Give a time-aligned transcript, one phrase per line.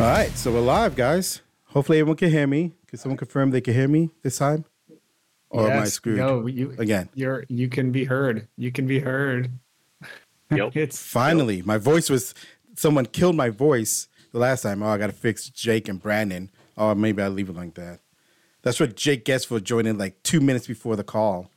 [0.00, 1.42] All right, so we're live, guys.
[1.66, 2.72] Hopefully, everyone can hear me.
[2.86, 4.64] Can someone confirm they can hear me this time?
[5.50, 7.10] Or am I Yes, screwed No, you again?
[7.14, 8.48] You're you can be heard.
[8.56, 9.50] You can be heard.
[10.50, 10.74] Yep.
[10.74, 12.34] it's Finally, my voice was.
[12.76, 14.82] Someone killed my voice the last time.
[14.82, 16.50] Oh, I got to fix Jake and Brandon.
[16.76, 18.00] Or maybe I'll leave it like that.
[18.62, 21.50] That's what Jake gets for joining like two minutes before the call.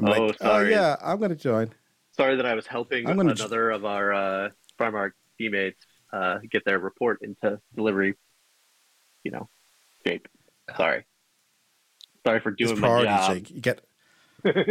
[0.00, 1.70] I'm Oh, like, oh yeah, I'm gonna join.
[2.16, 4.48] Sorry that I was helping I'm j- another of our uh,
[4.80, 8.14] Primark teammates uh, get their report into delivery,
[9.24, 9.48] you know,
[10.06, 10.28] shape.
[10.76, 11.04] Sorry.
[12.24, 13.34] Sorry for It's doing my priorities, job.
[13.34, 13.50] Jake.
[13.50, 13.80] You get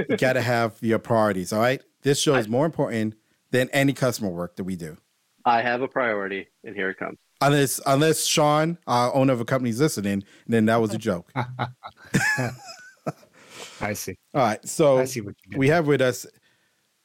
[0.09, 1.53] you got to have your priorities.
[1.53, 3.15] All right, this show is more important
[3.51, 4.97] than any customer work that we do.
[5.45, 7.17] I have a priority, and here it comes.
[7.41, 11.31] Unless unless Sean, our owner of a company, is listening, then that was a joke.
[13.81, 14.15] I see.
[14.33, 14.65] All right.
[14.67, 16.25] so I see what you we have with us.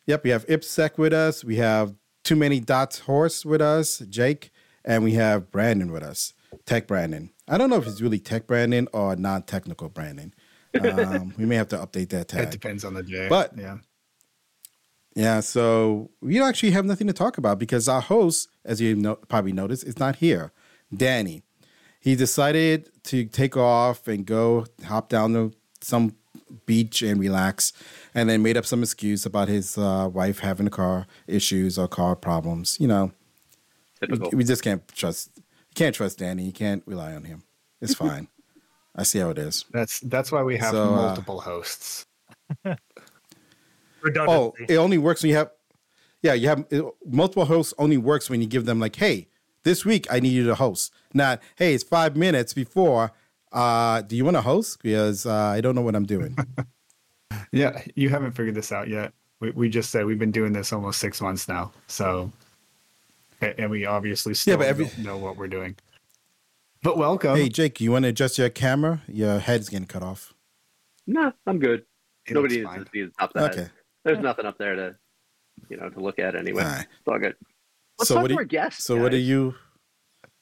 [0.07, 1.45] Yep, we have IppSec with us.
[1.45, 1.95] We have
[2.29, 4.51] Too Many Dots Horse with us, Jake,
[4.85, 6.35] and we have Brandon with us,
[6.67, 7.31] Tech Brandon.
[7.49, 10.35] I don't know if it's really Tech Brandon or non-technical Brandon.
[10.79, 12.49] Um, we may have to update that tag.
[12.49, 13.29] It depends on the day.
[13.31, 13.79] But- yeah.
[15.17, 19.15] Yeah, so we actually have nothing to talk about because our host, as you know,
[19.15, 20.53] probably noticed, is not here.
[20.95, 21.45] Danny,
[21.99, 26.15] he decided to take off and go hop down to some
[26.67, 27.73] beach and relax,
[28.15, 32.17] and then made up some excuse about his uh, wife having car issues or car
[32.17, 32.79] problems.
[32.81, 33.13] You know,
[34.01, 34.31] we, Typical.
[34.39, 35.31] we just can't trust.
[35.37, 35.43] You
[35.75, 36.45] can't trust Danny.
[36.45, 37.43] You can't rely on him.
[37.81, 38.29] It's fine.
[38.97, 39.65] I see how it is.
[39.73, 42.07] That's that's why we have So, uh, multiple hosts.
[44.17, 45.51] Oh, it only works when you have,
[46.23, 47.75] yeah, you have it, multiple hosts.
[47.79, 49.29] Only works when you give them like, hey,
[49.65, 50.93] this week I need you to host.
[51.13, 53.13] Not, hey, it's five minutes before.
[53.53, 54.83] Uh, do you want to host?
[54.83, 56.37] Because uh, I don't know what I'm doing.
[57.53, 59.13] Yeah, you haven't figured this out yet.
[59.41, 61.73] We we just said we've been doing this almost six months now.
[61.87, 62.31] So
[63.41, 65.77] and we obviously still but every- don't know what we're doing.
[66.83, 67.37] But welcome.
[67.37, 69.03] hey, Jake, you want to adjust your camera?
[69.09, 70.35] Your head's getting cut off.
[71.07, 71.85] No, I'm good.
[72.27, 72.85] It Nobody needs fine.
[72.85, 73.61] to see the top of the Okay.
[73.63, 73.71] head.
[74.05, 74.97] There's nothing up there to,
[75.71, 76.65] you know, to look at anyway.
[76.65, 76.87] All right.
[76.99, 77.37] It's all good.
[77.99, 78.85] Let's So talk what to do our you- guests.
[78.85, 79.55] So what do you?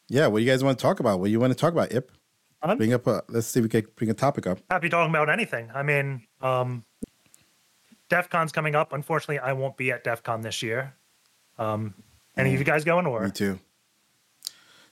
[0.08, 1.20] Yeah, what do you guys want to talk about?
[1.20, 1.92] What do you want to talk about?
[1.92, 2.10] Ip,
[2.74, 3.22] Bring up a.
[3.28, 4.58] Let's see if we can bring a topic up.
[4.70, 5.70] happy talking about anything.
[5.74, 6.84] I mean, um,
[8.08, 8.92] DEF CON's coming up.
[8.92, 10.94] Unfortunately, I won't be at DEF CON this year.
[11.58, 11.94] Um,
[12.36, 13.24] any of you guys going or?
[13.24, 13.58] Me too.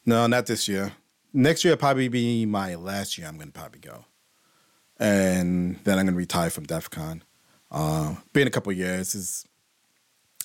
[0.06, 0.92] No, not this year.
[1.32, 3.26] Next year will probably be my last year.
[3.26, 4.04] I'm going to probably go,
[4.98, 7.22] and then I'm going to retire from DEF CON.
[7.70, 9.14] Uh, been a couple years.
[9.14, 9.44] Is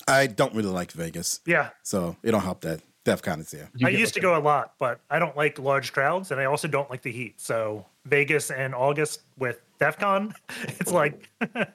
[0.08, 2.80] I don't really like Vegas, Yeah, so it don't help that
[3.10, 3.68] DEF CON is there.
[3.76, 6.44] You I used to go a lot, but I don't like large crowds, and I
[6.44, 7.40] also don't like the heat.
[7.40, 10.34] So Vegas in August with DEF CON,
[10.78, 11.28] it's like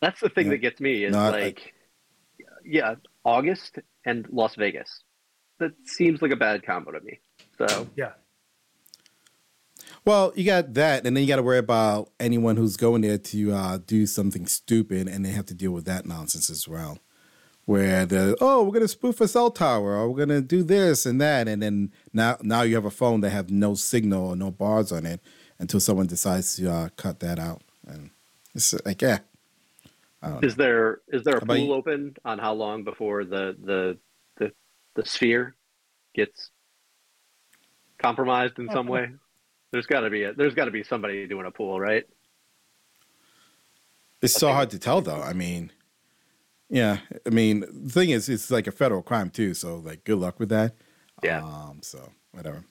[0.00, 0.50] That's the thing Yeah.
[0.52, 1.74] that gets me is No, I- like,
[2.64, 5.02] yeah, August and Las Vegas.
[5.60, 7.20] That seems like a bad combo to me.
[7.56, 8.12] So yeah,
[10.04, 13.18] Well, you got that, and then you got to worry about anyone who's going there
[13.18, 16.98] to uh, do something stupid, and they have to deal with that nonsense as well.
[17.64, 21.20] Where the oh, we're gonna spoof a cell tower, or we're gonna do this and
[21.20, 24.50] that, and then now now you have a phone that have no signal or no
[24.50, 25.20] bars on it
[25.60, 28.10] until someone decides to uh, cut that out, and
[28.54, 29.20] it's like yeah,
[30.22, 30.48] I don't know.
[30.48, 31.72] is there is there a How pool you?
[31.74, 33.98] open on how long before the the
[34.38, 34.52] the,
[34.94, 35.54] the sphere
[36.14, 36.50] gets
[37.98, 39.10] compromised in some way?
[39.72, 42.04] There's got to be a, there's got to be somebody doing a pool, right?
[44.20, 45.22] It's so hard to tell, though.
[45.22, 45.72] I mean,
[46.72, 46.98] yeah.
[47.26, 49.52] I mean, the thing is, it's like a federal crime too.
[49.54, 50.74] So, like, good luck with that.
[51.22, 51.44] Yeah.
[51.44, 51.80] Um.
[51.82, 52.64] So, whatever.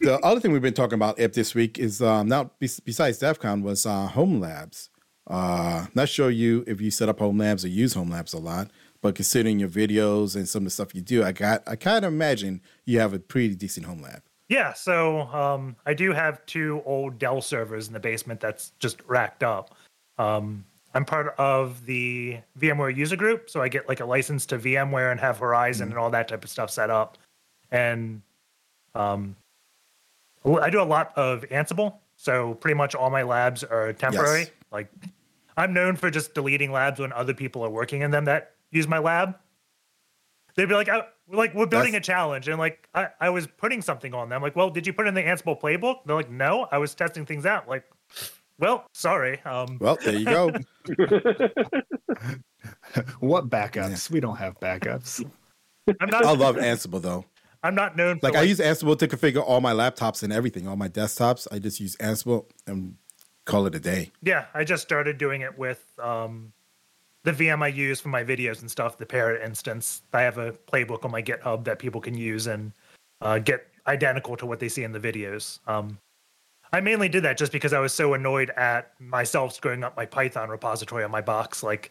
[0.00, 3.40] the other thing we've been talking about if this week is um now besides DEF
[3.40, 4.90] CON was uh, home labs.
[5.26, 8.38] Uh, not sure you if you set up home labs or use home labs a
[8.38, 8.70] lot,
[9.00, 12.04] but considering your videos and some of the stuff you do, I got I kind
[12.04, 14.22] of imagine you have a pretty decent home lab.
[14.48, 14.72] yeah.
[14.74, 19.42] So um, I do have two old Dell servers in the basement that's just racked
[19.42, 19.74] up.
[20.18, 20.64] Um,
[20.94, 25.10] I'm part of the VMware user group, so I get like a license to VMware
[25.10, 27.16] and have Horizon and all that type of stuff set up.
[27.70, 28.20] And
[28.94, 29.36] um,
[30.44, 34.40] I do a lot of Ansible, so pretty much all my labs are temporary.
[34.40, 34.50] Yes.
[34.70, 34.92] Like
[35.56, 38.86] I'm known for just deleting labs when other people are working in them that use
[38.86, 39.36] my lab.
[40.54, 43.46] They'd be like, I, like we're building That's- a challenge, and like I, I was
[43.46, 44.42] putting something on them.
[44.42, 46.00] Like, well, did you put in the Ansible playbook?
[46.04, 47.66] They're like, no, I was testing things out.
[47.66, 47.84] Like,
[48.62, 49.42] well, sorry.
[49.44, 50.52] Um, Well, there you go.
[53.18, 54.08] what backups?
[54.08, 55.28] We don't have backups.
[56.00, 56.24] I'm not.
[56.24, 57.24] I love Ansible though.
[57.64, 60.68] I'm not known for Like I use Ansible to configure all my laptops and everything,
[60.68, 61.48] all my desktops.
[61.50, 62.96] I just use Ansible and
[63.46, 64.12] call it a day.
[64.22, 66.52] Yeah, I just started doing it with um,
[67.24, 70.02] the VM I use for my videos and stuff, the Parrot instance.
[70.12, 72.72] I have a playbook on my GitHub that people can use, and
[73.20, 75.58] uh, get identical to what they see in the videos.
[75.66, 75.98] Um,
[76.72, 80.06] I mainly did that just because I was so annoyed at myself screwing up my
[80.06, 81.62] Python repository on my box.
[81.62, 81.90] Like,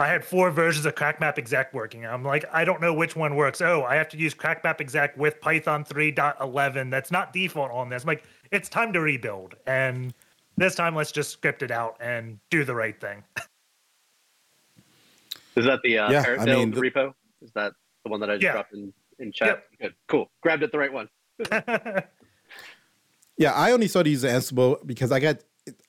[0.00, 2.04] I had four versions of CrackMapExec working.
[2.04, 3.60] I'm like, I don't know which one works.
[3.60, 6.90] Oh, I have to use CrackMapExec with Python 3.11.
[6.90, 8.02] That's not default on this.
[8.02, 9.54] I'm like, it's time to rebuild.
[9.66, 10.12] And
[10.56, 13.22] this time, let's just script it out and do the right thing.
[15.56, 17.14] Is that the uh, Yeah, I mean, the- repo?
[17.42, 17.72] Is that
[18.04, 18.52] the one that I just Yeah.
[18.52, 19.48] dropped in, in chat?
[19.48, 19.64] Yep.
[19.80, 19.94] Good.
[20.08, 20.30] Cool.
[20.42, 21.08] Grabbed it the right one.
[23.40, 25.38] Yeah, I only started using Ansible because I got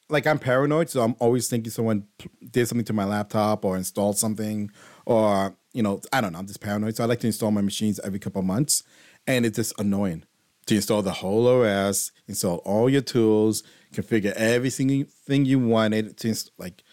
[0.08, 2.08] like I'm paranoid, so I'm always thinking someone
[2.50, 4.72] did something to my laptop or installed something,
[5.06, 6.40] or you know, I don't know.
[6.40, 8.84] I'm just paranoid, so I like to install my machines every couple months,
[9.28, 10.24] and it's just annoying
[10.68, 13.64] to install the whole OS, install all your tools,
[13.94, 16.86] configure every single thing you wanted to inst- like.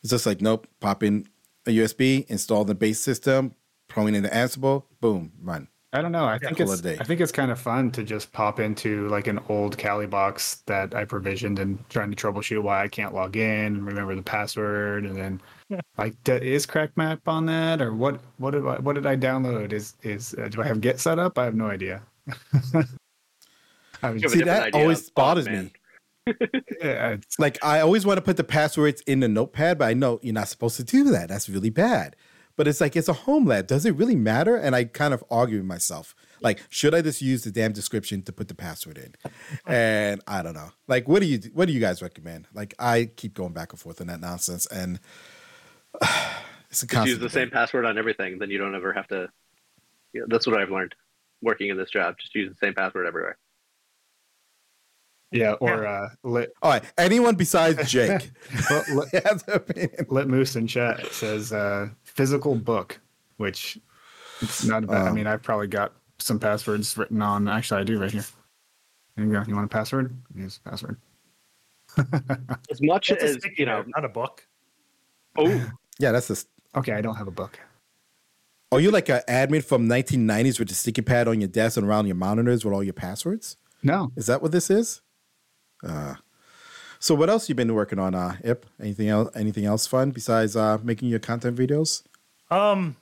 [0.00, 1.26] It's just like nope, pop in
[1.66, 3.54] a USB, install the base system,
[3.88, 5.68] point into Ansible, boom, run.
[5.92, 6.26] I don't know.
[6.26, 6.98] I think it's day.
[7.00, 10.62] I think it's kind of fun to just pop into like an old Kali box
[10.66, 14.22] that I provisioned and trying to troubleshoot why I can't log in and remember the
[14.22, 15.40] password and then
[15.96, 19.72] like d- is CrackMap on that or what what did I what did I download?
[19.72, 21.38] Is is uh, do I have Git set up?
[21.38, 22.02] I have no idea.
[24.02, 25.72] I was You have a See, that always bothers Botman.
[26.26, 26.34] me.
[26.82, 30.20] yeah, like I always want to put the passwords in the notepad, but I know
[30.22, 31.30] you're not supposed to do that.
[31.30, 32.14] That's really bad.
[32.58, 33.68] But it's like it's a home lab.
[33.68, 34.56] Does it really matter?
[34.56, 36.14] And I kind of argue with myself.
[36.42, 39.14] Like, should I just use the damn description to put the password in?
[39.66, 40.72] And I don't know.
[40.88, 42.48] Like, what do you what do you guys recommend?
[42.52, 44.98] Like, I keep going back and forth on that nonsense, and
[46.70, 47.06] it's a constant.
[47.06, 49.28] use the same password on everything, then you don't ever have to.
[50.12, 50.94] Yeah, that's what I've learned
[51.42, 52.16] working in this job.
[52.18, 53.38] Just use the same password everywhere.
[55.30, 58.30] yeah, or uh lit All right, anyone besides Jake
[58.70, 60.06] well, lit, has an opinion.
[60.08, 63.00] lit moose in chat says uh physical book,
[63.36, 63.78] which
[64.40, 65.06] it's not bad.
[65.06, 65.14] I Oh.
[65.14, 68.24] mean I've probably got some passwords written on actually I do right here.
[69.14, 69.44] There you go.
[69.46, 70.16] You want a password?
[70.34, 70.96] Use password.
[72.70, 73.84] As much It's a as sticky you know.
[73.94, 74.46] not a book.
[75.36, 75.70] Oh,
[76.00, 76.48] Yeah, that's just.
[76.76, 77.58] Okay, I don't have a book.
[78.70, 81.86] Are you like an admin from 1990s with the sticky pad on your desk and
[81.86, 83.56] around your monitors with all your passwords?
[83.82, 84.12] No.
[84.16, 85.00] Is that what this is?
[85.86, 86.14] Uh,
[86.98, 88.66] so what else you been working on, uh, Ip?
[88.80, 89.30] Anything else?
[89.34, 92.02] Anything else fun besides uh, making your content videos?
[92.50, 92.96] Um,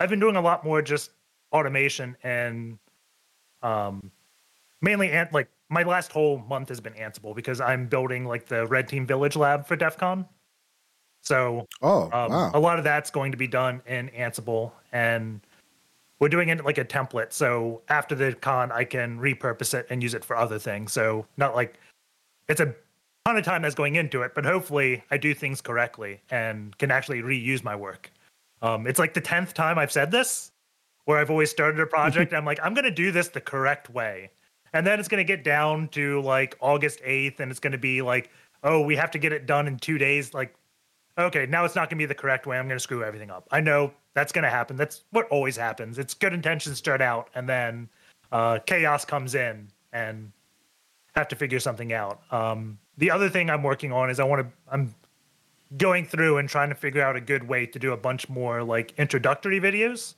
[0.00, 1.10] I've been doing a lot more just
[1.52, 2.78] automation and
[3.62, 4.10] um,
[4.80, 8.66] mainly ant like my last whole month has been Ansible because I'm building like the
[8.66, 10.26] Red Team Village lab for DEF CON.
[11.22, 12.50] So Oh, um, wow.
[12.54, 15.40] a lot of that's going to be done in Ansible, and
[16.20, 17.32] we're doing it like a template.
[17.32, 20.92] So after the con, I can repurpose it and use it for other things.
[20.92, 21.78] So not like
[22.48, 22.74] it's a
[23.24, 26.90] ton of time that's going into it, but hopefully I do things correctly and can
[26.90, 28.10] actually reuse my work.
[28.62, 30.50] Um, it's like the tenth time I've said this,
[31.04, 32.32] where I've always started a project.
[32.32, 34.30] and I'm like, I'm going to do this the correct way,
[34.72, 37.78] and then it's going to get down to like August eighth, and it's going to
[37.78, 38.30] be like,
[38.64, 40.34] oh, we have to get it done in two days.
[40.34, 40.54] Like,
[41.16, 42.58] okay, now it's not going to be the correct way.
[42.58, 43.46] I'm going to screw everything up.
[43.50, 44.76] I know that's going to happen.
[44.76, 45.98] That's what always happens.
[45.98, 47.88] It's good intentions start out, and then
[48.32, 50.32] uh, chaos comes in, and
[51.14, 52.20] have to figure something out.
[52.30, 54.52] Um, the other thing I'm working on is I want to.
[54.70, 54.94] I'm
[55.76, 58.62] going through and trying to figure out a good way to do a bunch more
[58.62, 60.14] like introductory videos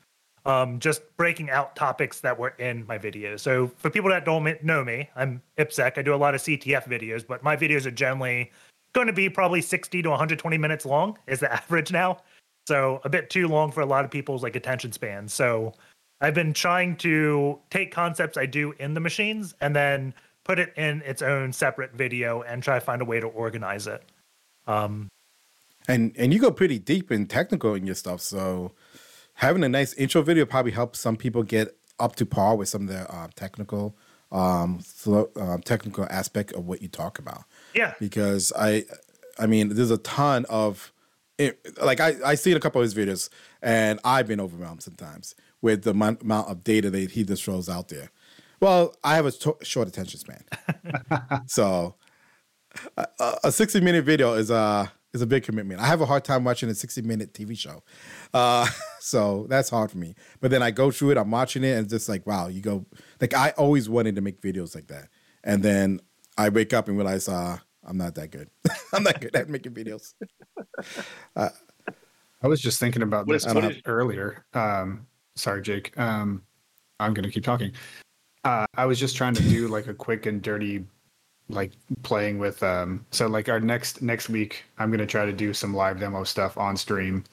[0.46, 3.40] um, just breaking out topics that were in my videos.
[3.40, 5.99] So for people that don't know me, I'm IppSec.
[5.99, 8.50] I do a lot of CTF videos, but my videos are generally
[8.92, 12.18] going to be probably 60 to 120 minutes long is the average now.
[12.66, 15.34] So a bit too long for a lot of people's like attention spans.
[15.34, 15.75] So
[16.20, 20.14] I've been trying to take concepts I do in the machines and then
[20.50, 23.87] put it in its own separate video and try to find a way to organize
[23.87, 24.02] it.
[24.66, 25.09] Um,
[25.87, 28.21] and and you go pretty deep and technical in your stuff.
[28.21, 28.73] So
[29.35, 32.83] having a nice intro video probably helps some people get up to par with some
[32.83, 33.95] of the uh, technical
[34.33, 37.45] um, uh, technical aspect of what you talk about.
[37.75, 37.95] yeah.
[38.00, 38.85] because I,
[39.38, 40.92] I mean, there's a ton of,
[41.38, 43.28] it, like I I seen a couple of his videos,
[43.62, 47.88] and I've been overwhelmed sometimes with the amount of data that he just throws out
[47.88, 48.11] there.
[48.60, 49.32] Well, I have a
[49.64, 50.44] short attention span,
[51.46, 51.94] so
[52.96, 55.80] a, a- a 60 minute video is a is a big commitment.
[55.80, 57.82] I have a hard time watching a 60 minute TV show,
[58.34, 58.66] uh,
[59.00, 60.14] so that's hard for me.
[60.40, 62.60] But then I go through it, I'm watching it, and it's just like, wow, you
[62.60, 62.84] go
[63.20, 65.08] like I always wanted to make videos like that,
[65.42, 66.00] and then
[66.36, 68.50] I wake up and realize uh, I'm not that good.
[68.92, 70.12] I'm not good at making videos.
[72.42, 74.44] I was just thinking about this is- what uh, is- earlier.
[74.54, 75.98] Um, sorry, Jake.
[75.98, 76.42] Um,
[76.98, 77.72] I'm going to keep talking.
[78.44, 80.85] Uh, I was just trying to do like a quick and dirty,
[81.49, 82.62] like playing with.
[82.62, 86.25] Um, so like our next next week, I'm to try to do some live demo
[86.25, 87.25] stuff on stream,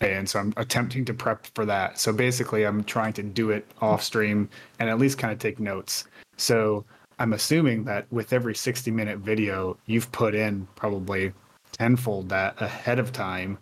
[0.00, 1.98] And so I'm attempting to prep for that.
[1.98, 4.48] So basically, I'm trying to do it off stream
[4.78, 6.04] and at least kind of take notes.
[6.36, 6.84] So
[7.18, 11.32] I'm assuming that with every 60 minute video, you've put in probably
[11.72, 13.58] tenfold that ahead of time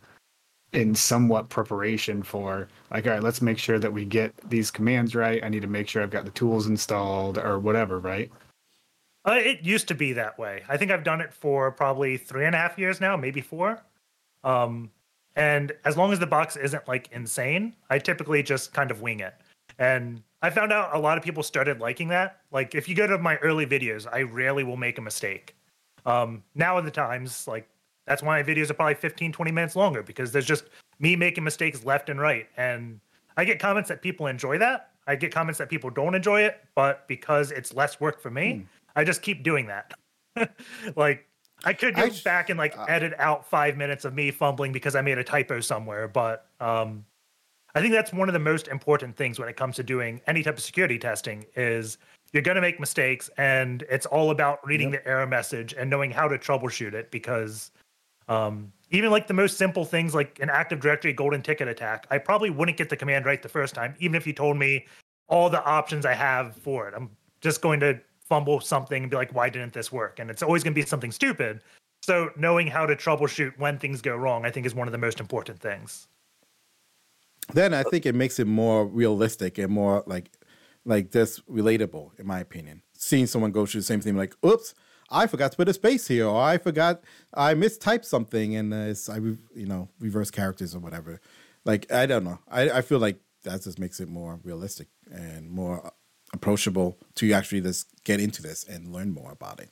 [0.76, 5.14] in somewhat preparation for like all right let's make sure that we get these commands
[5.14, 5.42] right.
[5.42, 8.30] I need to make sure i've got the tools installed or whatever right?
[9.25, 10.62] Uh, it used to be that way.
[10.68, 13.83] I think i've done it for probably three and a half years now maybe four.
[14.45, 14.90] Um,
[15.35, 19.21] and as long as the box isn't like insane i typically just kind of wing
[19.21, 19.35] it.
[19.78, 22.42] And i found out a lot of people started liking that.
[22.52, 25.56] Like if you go to my early videos i rarely will make a mistake.
[26.04, 27.66] Um, now in the times like
[28.07, 30.65] that's why my videos are probably 15, 20 minutes longer because there's just
[30.99, 32.47] me making mistakes left and right.
[32.57, 33.01] And
[33.37, 34.91] I get comments that people enjoy that.
[35.07, 38.53] I get comments that people don't enjoy it, but because it's less work for me,
[38.55, 38.63] hmm.
[38.97, 39.95] I just keep doing that.
[40.97, 41.27] like
[41.65, 44.73] I could go I, back and like uh, edit out five minutes of me fumbling
[44.73, 47.05] because I made a typo somewhere, but um,
[47.75, 50.43] I think that's one of the most important things when it comes to doing any
[50.43, 51.99] type of security testing is
[52.33, 55.05] you're going to make mistakes and it's all about reading yep.
[55.05, 57.71] the error message and knowing how to troubleshoot it because
[58.28, 62.18] um, even like the most simple things like an Active Directory golden ticket attack, I
[62.18, 64.87] probably wouldn't get the command right the first time, even if you told me
[65.28, 66.95] all the options I have for it.
[66.97, 70.18] I'm just going to fumble something and be like, why didn't this work?
[70.18, 71.61] And it's always going to be something stupid.
[72.02, 74.99] So knowing how to troubleshoot when things go wrong, I think is one of the
[74.99, 76.09] most important things.
[77.52, 80.30] Then I think it makes it more realistic and more like
[80.85, 82.83] like this relatable, in my opinion.
[82.92, 84.75] Seeing someone go through the same thing, like, oops,
[85.11, 87.03] I forgot to put a space here, or I forgot
[87.35, 91.21] I mistyped something, and uh, it's I you know reverse characters or whatever.
[91.65, 92.39] Like I don't know.
[92.49, 95.93] I I feel like that just makes it more realistic and more
[96.33, 99.71] approachable to actually just get into this and learn more about it.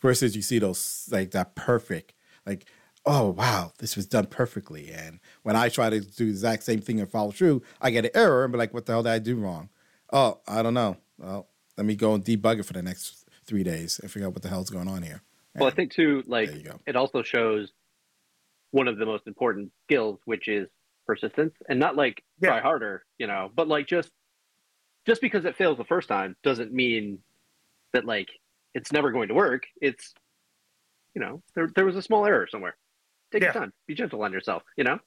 [0.00, 2.14] Versus you see those like that perfect
[2.48, 2.66] like
[3.06, 6.80] oh wow this was done perfectly and when I try to do the exact same
[6.80, 9.12] thing and follow through I get an error and be like what the hell did
[9.12, 9.68] I do wrong?
[10.12, 10.96] Oh I don't know.
[11.18, 13.17] Well let me go and debug it for the next
[13.48, 15.22] three days and figure out what the hell's going on here.
[15.54, 16.50] And well, I think too, like
[16.86, 17.72] it also shows
[18.70, 20.68] one of the most important skills, which is
[21.06, 22.50] persistence, and not like yeah.
[22.50, 24.10] try harder, you know, but like just
[25.06, 27.18] just because it fails the first time doesn't mean
[27.94, 28.28] that like
[28.74, 29.64] it's never going to work.
[29.80, 30.14] It's
[31.14, 32.76] you know there there was a small error somewhere.
[33.32, 33.46] Take yeah.
[33.46, 34.98] your time, be gentle on yourself, you know.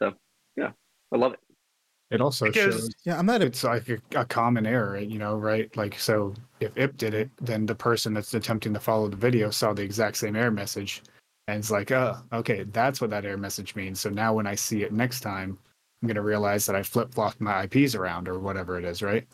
[0.00, 0.12] So
[0.56, 0.72] yeah,
[1.12, 1.40] I love it.
[2.10, 2.94] It also because, shows.
[3.04, 3.40] Yeah, I'm not.
[3.40, 5.74] A, it's like a, a, common error, you know, right?
[5.76, 9.50] Like, so if Ip did it, then the person that's attempting to follow the video
[9.50, 11.02] saw the exact same error message,
[11.48, 14.00] and it's like, oh, okay, that's what that error message means.
[14.00, 15.58] So now when I see it next time,
[16.02, 19.26] I'm gonna realize that I flip flopped my IPs around or whatever it is, right?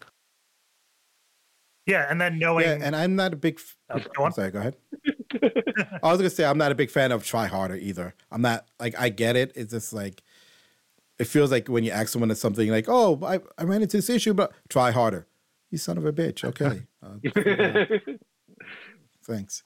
[1.87, 2.67] Yeah, and then knowing.
[2.67, 3.61] Yeah, and I'm not a big.
[3.91, 4.33] Oh, go on.
[4.33, 4.77] Sorry, go ahead.
[6.03, 8.15] I was gonna say I'm not a big fan of try harder either.
[8.33, 9.53] I'm not like I get it.
[9.55, 10.23] It's just like
[11.19, 14.11] it feels like when you ask someone something like, "Oh, I, I ran into this
[14.11, 15.27] issue, but try harder."
[15.71, 16.45] You son of a bitch.
[16.45, 16.83] Okay.
[17.07, 17.97] Uh,
[19.25, 19.63] thanks.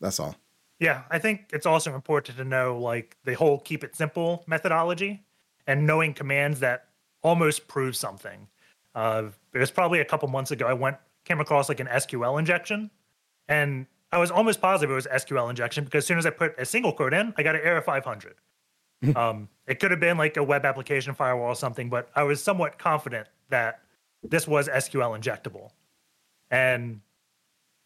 [0.00, 0.36] That's all.
[0.78, 5.22] Yeah, I think it's also important to know like the whole keep it simple methodology
[5.66, 6.88] and knowing commands that
[7.22, 8.48] almost prove something.
[8.94, 9.24] Uh,
[9.54, 10.66] it was probably a couple months ago.
[10.66, 12.90] I went came across like an SQL injection,
[13.48, 16.58] and I was almost positive it was SQL injection because as soon as I put
[16.58, 18.34] a single quote in, I got an error 500.
[19.16, 22.42] um, it could have been like a web application firewall or something, but I was
[22.42, 23.80] somewhat confident that
[24.22, 25.70] this was SQL injectable.
[26.52, 27.00] And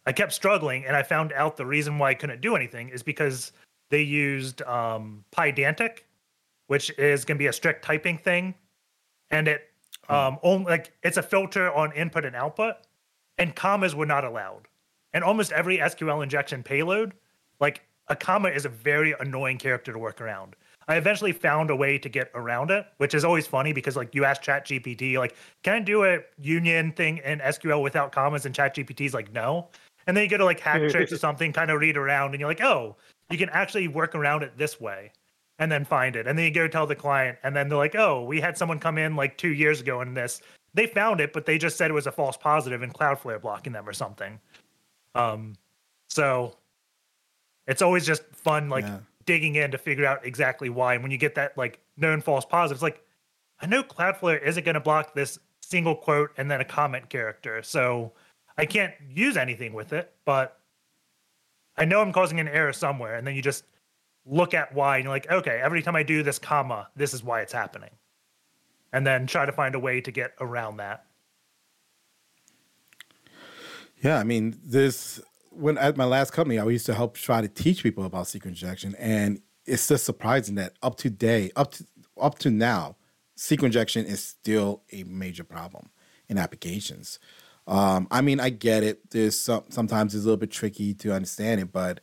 [0.04, 3.02] I kept struggling, and I found out the reason why I couldn't do anything is
[3.02, 3.52] because
[3.90, 6.00] they used um, Pydantic,
[6.66, 8.54] which is going to be a strict typing thing,
[9.30, 9.70] and it
[10.06, 10.14] hmm.
[10.14, 12.75] um, only like it's a filter on input and output,
[13.38, 14.68] and commas were not allowed.
[15.14, 17.14] And almost every SQL injection payload,
[17.61, 20.56] like a comma is a very annoying character to work around.
[20.88, 24.14] I eventually found a way to get around it, which is always funny because like
[24.14, 28.47] you ask Chat GPT, like, can I do a union thing in SQL without commas?
[28.47, 29.69] And Chat GPT's like, no.
[30.07, 32.49] And then you go to like HackTricks or something, kind of read around, and you're
[32.49, 32.95] like, oh,
[33.31, 35.11] you can actually work around it this way
[35.59, 36.28] and then find it.
[36.28, 38.78] And then you go tell the client, and then they're like, oh, we had someone
[38.78, 40.40] come in like two years ago in this.
[40.75, 43.73] They found it, but they just said it was a false positive and Cloudflare blocking
[43.73, 44.38] them or something.
[45.14, 45.55] Um,
[46.09, 46.55] so
[47.66, 50.95] it's always just fun, like yeah digging in to figure out exactly why.
[50.95, 53.02] And when you get that like known false positive, it's like,
[53.61, 57.62] I know Cloudflare isn't going to block this single quote and then a comment character.
[57.62, 58.12] So
[58.56, 60.59] I can't use anything with it, but
[61.76, 63.16] I know I'm causing an error somewhere.
[63.16, 63.64] And then you just
[64.25, 67.23] look at why and you're like, okay, every time I do this comma, this is
[67.23, 67.90] why it's happening.
[68.92, 71.04] And then try to find a way to get around that.
[74.02, 75.21] Yeah, I mean, this
[75.57, 78.47] when at my last company, I used to help try to teach people about SQL
[78.47, 81.87] injection, and it's just surprising that up to day, up to
[82.21, 82.97] up to now,
[83.37, 85.91] SQL injection is still a major problem
[86.29, 87.19] in applications.
[87.67, 89.11] Um, I mean, I get it.
[89.11, 92.01] There's some sometimes it's a little bit tricky to understand it, but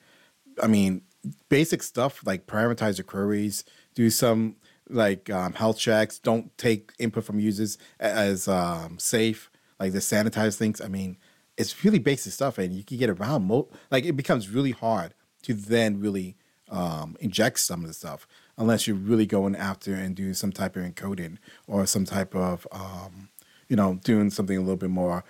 [0.62, 1.04] I mean,
[1.50, 3.64] basic stuff like parameterize your queries,
[3.96, 4.58] do some
[4.90, 10.58] like um, health checks, don't take input from users as um, safe, like the sanitize
[10.58, 10.82] things.
[10.82, 11.18] I mean,
[11.58, 13.44] it's really basic stuff, and you can get around.
[13.46, 16.36] Mo- like it becomes really hard to then really
[16.70, 20.76] um, inject some of the stuff unless you're really going after and doing some type
[20.76, 23.30] of encoding or some type of um,
[23.68, 25.24] you know doing something a little bit more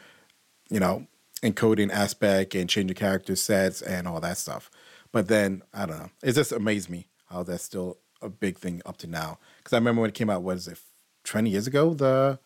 [0.70, 1.08] you know
[1.42, 4.72] encoding aspect and changing character sets and all that stuff.
[5.12, 6.10] But then I don't know.
[6.24, 9.38] It just amazed me how that's still a big thing up to now.
[9.58, 10.80] Because I remember when it came out, what is it,
[11.24, 11.94] twenty years ago?
[11.94, 12.39] The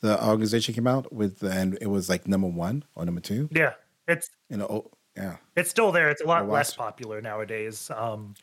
[0.00, 3.48] the organization came out with, and it was like number one or number two.
[3.52, 3.74] Yeah,
[4.08, 6.10] it's you know, yeah, it's still there.
[6.10, 7.90] It's a lot less popular nowadays.
[7.94, 8.34] Um,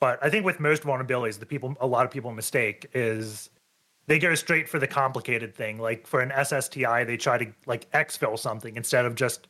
[0.00, 3.48] but I think with most vulnerabilities, the people, a lot of people mistake is
[4.06, 5.78] they go straight for the complicated thing.
[5.78, 9.48] Like for an SSTI, they try to like exfil something instead of just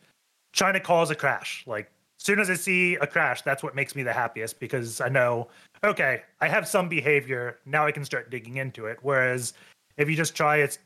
[0.52, 1.64] trying to cause a crash.
[1.66, 5.00] Like as soon as I see a crash, that's what makes me the happiest because
[5.00, 5.48] I know,
[5.82, 7.58] okay, I have some behavior.
[7.66, 8.98] Now I can start digging into it.
[9.02, 9.54] Whereas
[9.96, 10.78] if you just try it's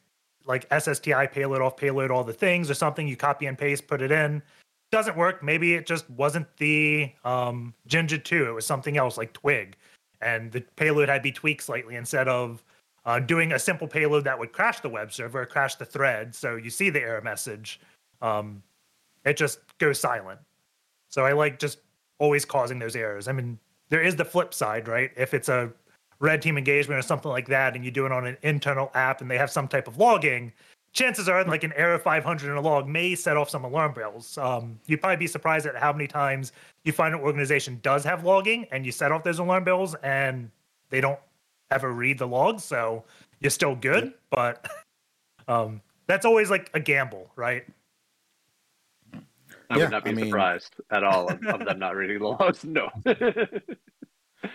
[0.49, 4.03] like SSTI payload off payload all the things or something, you copy and paste, put
[4.03, 4.43] it in,
[4.91, 5.43] doesn't work.
[5.43, 8.49] Maybe it just wasn't the um, Jinja 2.
[8.49, 9.77] It was something else like Twig.
[10.21, 12.65] And the payload had to be tweaked slightly instead of
[13.05, 16.35] uh, doing a simple payload that would crash the web server, crash the thread.
[16.35, 17.81] So you see the error message.
[18.21, 18.63] Um,
[19.25, 20.41] it just goes silent.
[21.09, 21.79] So I like just
[22.19, 23.29] always causing those errors.
[23.29, 23.59] I mean,
[23.91, 25.11] there is the flip side, right?
[25.17, 25.73] If it's a
[26.21, 29.21] red team engagement or something like that, and you do it on an internal app
[29.21, 30.53] and they have some type of logging,
[30.93, 34.37] chances are like an error 500 in a log may set off some alarm bells.
[34.39, 36.53] Um, you'd probably be surprised at how many times
[36.85, 40.51] you find an organization does have logging and you set off those alarm bells and
[40.91, 41.19] they don't
[41.71, 43.05] ever read the logs, so
[43.41, 44.15] you're still good.
[44.31, 44.69] But
[45.49, 47.65] um, that's always like a gamble, right?
[49.71, 50.27] I yeah, would not be I mean...
[50.27, 52.65] surprised at all of, of them not reading the logs.
[52.65, 52.89] No.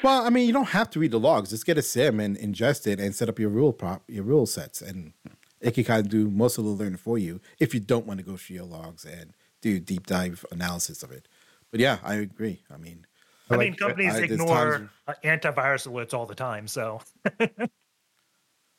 [0.04, 1.50] well, I mean, you don't have to read the logs.
[1.50, 4.46] Just get a SIEM and ingest it and set up your rule prop, your rule
[4.46, 5.14] sets, and
[5.60, 8.20] it can kind of do most of the learning for you if you don't want
[8.20, 11.28] to go through your logs and do deep dive analysis of it.
[11.72, 12.62] But yeah, I agree.
[12.74, 13.06] I mean,
[13.50, 15.18] I like, mean, companies I, ignore times...
[15.24, 17.02] antivirus alerts all the time, so
[17.40, 17.50] they're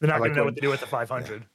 [0.01, 1.41] not like going to know what to do with the 500.
[1.41, 1.47] Yeah.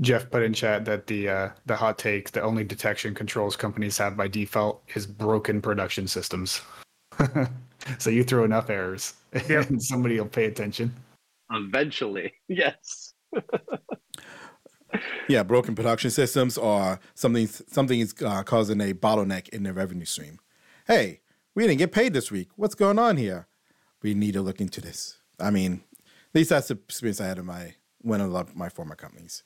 [0.00, 3.98] Jeff put in chat that the uh, the hot take, the only detection controls companies
[3.98, 6.60] have by default is broken production systems.
[7.98, 9.14] so you throw enough errors,
[9.48, 9.68] yep.
[9.70, 10.92] and somebody will pay attention.
[11.50, 13.14] Eventually, yes.
[15.28, 20.04] yeah, broken production systems or something something is uh, causing a bottleneck in the revenue
[20.04, 20.38] stream.
[20.86, 21.20] Hey,
[21.54, 22.48] we didn't get paid this week.
[22.56, 23.48] What's going on here?
[24.02, 25.18] We need to look into this.
[25.40, 28.68] I mean, at least that's the experience I had in my when I of my
[28.68, 29.42] former companies.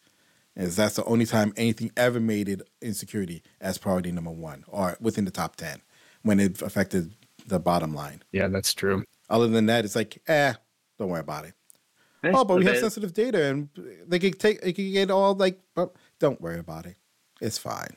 [0.54, 4.64] Is that's the only time anything ever made it in security as priority number one
[4.68, 5.80] or within the top ten
[6.22, 7.14] when it affected
[7.46, 8.22] the bottom line.
[8.32, 9.04] Yeah, that's true.
[9.28, 10.54] Other than that, it's like, eh,
[10.98, 11.54] don't worry about it.
[12.24, 13.68] Eh, oh, but we have sensitive data and
[14.06, 16.96] they can take, they can get all like, oh, don't worry about it.
[17.40, 17.96] It's fine.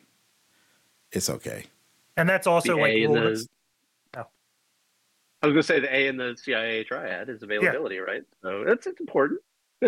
[1.12, 1.66] It's okay.
[2.18, 3.48] And that's also the like the,
[5.46, 8.02] I was going to say the A in the CIA triad is availability, yeah.
[8.02, 8.24] right?
[8.42, 9.42] So it's it's important.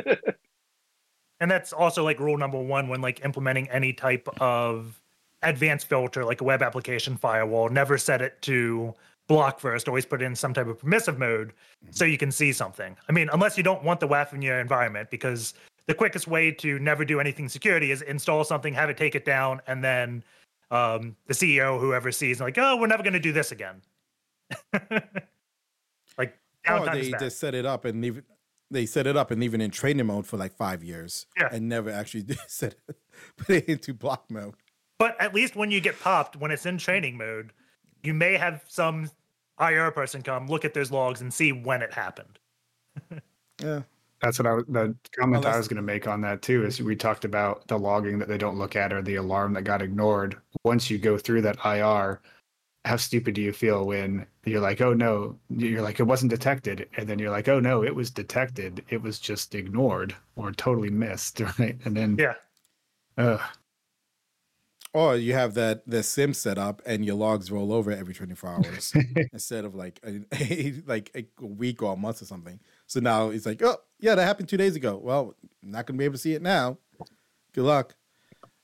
[1.40, 5.02] and that's also like rule number one when like implementing any type of
[5.42, 7.70] advanced filter, like a web application firewall.
[7.70, 8.94] Never set it to
[9.28, 9.88] block first.
[9.88, 11.54] Always put it in some type of permissive mode
[11.92, 12.96] so you can see something.
[13.08, 15.54] I mean, unless you don't want the WAF in your environment, because
[15.86, 19.26] the quickest way to never do anything security is install something, have it take it
[19.26, 20.24] down, and then
[20.72, 23.82] um, the CEO, whoever sees, like, oh, we're never going to do this again.
[26.18, 26.38] Like,
[26.68, 28.24] or they just set it up and leave.
[28.70, 31.50] They set it up and leave it in training mode for like five years, yeah.
[31.52, 32.98] and never actually set it,
[33.38, 34.56] put it into block mode.
[35.00, 37.54] But at least when you get popped, when it's in training mode,
[38.08, 39.12] you may have some
[39.60, 42.40] IR person come look at those logs and see when it happened.
[43.62, 43.82] yeah,
[44.22, 44.64] that's what I was.
[44.70, 47.68] The comment Unless, I was going to make on that too is we talked about
[47.68, 50.38] the logging that they don't look at or the alarm that got ignored.
[50.64, 52.22] Once you go through that IR,
[52.86, 56.88] how stupid do you feel when you're like, oh no, you're like, it wasn't detected.
[56.96, 58.86] And then you're like, oh no, it was detected.
[58.88, 61.42] It was just ignored or totally missed.
[61.60, 61.78] Right.
[61.84, 62.36] And then, yeah.
[63.18, 63.40] Uh,
[64.98, 68.50] or you have that the SIEM set up and your logs roll over every 24
[68.66, 68.94] hours
[69.32, 72.60] instead of like a, a, like a week or a month or something.
[72.88, 75.00] So now it's like, oh yeah, that happened two days ago.
[75.02, 76.80] Well, I'm not gonna be able to see it now.
[77.54, 77.96] Good luck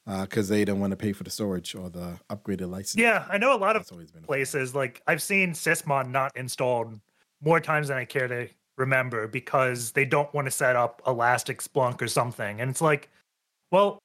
[0.06, 2.96] because uh, they don't want to pay for the storage or the upgraded license.
[2.96, 3.88] Yeah, I know a lot of
[4.24, 7.00] places like I've seen Sysmon not installed
[7.42, 11.62] more times than I care to remember because they don't want to set up Elastic
[11.62, 12.60] Splunk or something.
[12.60, 13.10] And it's like,
[13.72, 14.03] well,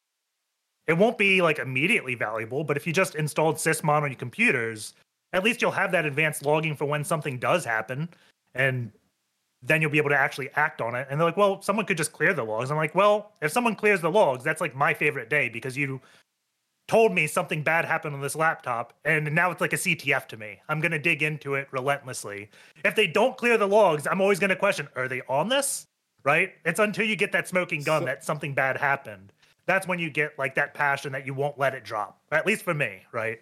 [0.88, 4.94] it won't be like immediately valuable, but if you just installed Sysmon on your computers,
[5.35, 8.09] at least you'll have that advanced logging for when something does happen.
[8.55, 8.90] And
[9.62, 11.07] then you'll be able to actually act on it.
[11.11, 12.70] And they're like, well, someone could just clear the logs.
[12.70, 16.01] I'm like, well, if someone clears the logs, that's like my favorite day because you
[16.87, 20.38] told me something bad happened on this laptop and now it's like a CTF to
[20.38, 20.59] me.
[20.70, 22.48] I'm going to dig into it relentlessly.
[22.83, 25.87] If they don't clear the logs, I'm always going to question, are they on this?
[26.24, 26.55] Right?
[26.64, 29.33] It's until you get that smoking gun so, that something bad happened.
[29.68, 32.20] That's when you get like that passion that you won't let it drop.
[32.33, 33.38] At least for me, right?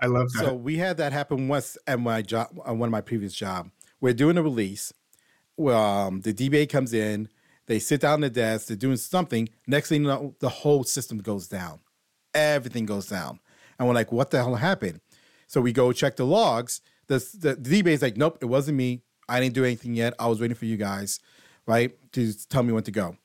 [0.00, 0.46] I love that.
[0.46, 3.70] So we had that happen once at my job on one of my previous job.
[4.00, 4.94] We're doing a release.
[5.58, 7.28] Well, um, the DBA comes in,
[7.66, 9.50] they sit down at the desk, they're doing something.
[9.66, 11.80] Next thing you know, the whole system goes down
[12.34, 13.40] everything goes down.
[13.78, 15.00] And we're like, what the hell happened?
[15.46, 16.80] So we go check the logs.
[17.06, 19.02] The, the, the DBA is like, nope, it wasn't me.
[19.28, 20.14] I didn't do anything yet.
[20.18, 21.20] I was waiting for you guys,
[21.66, 23.16] right, to tell me when to go.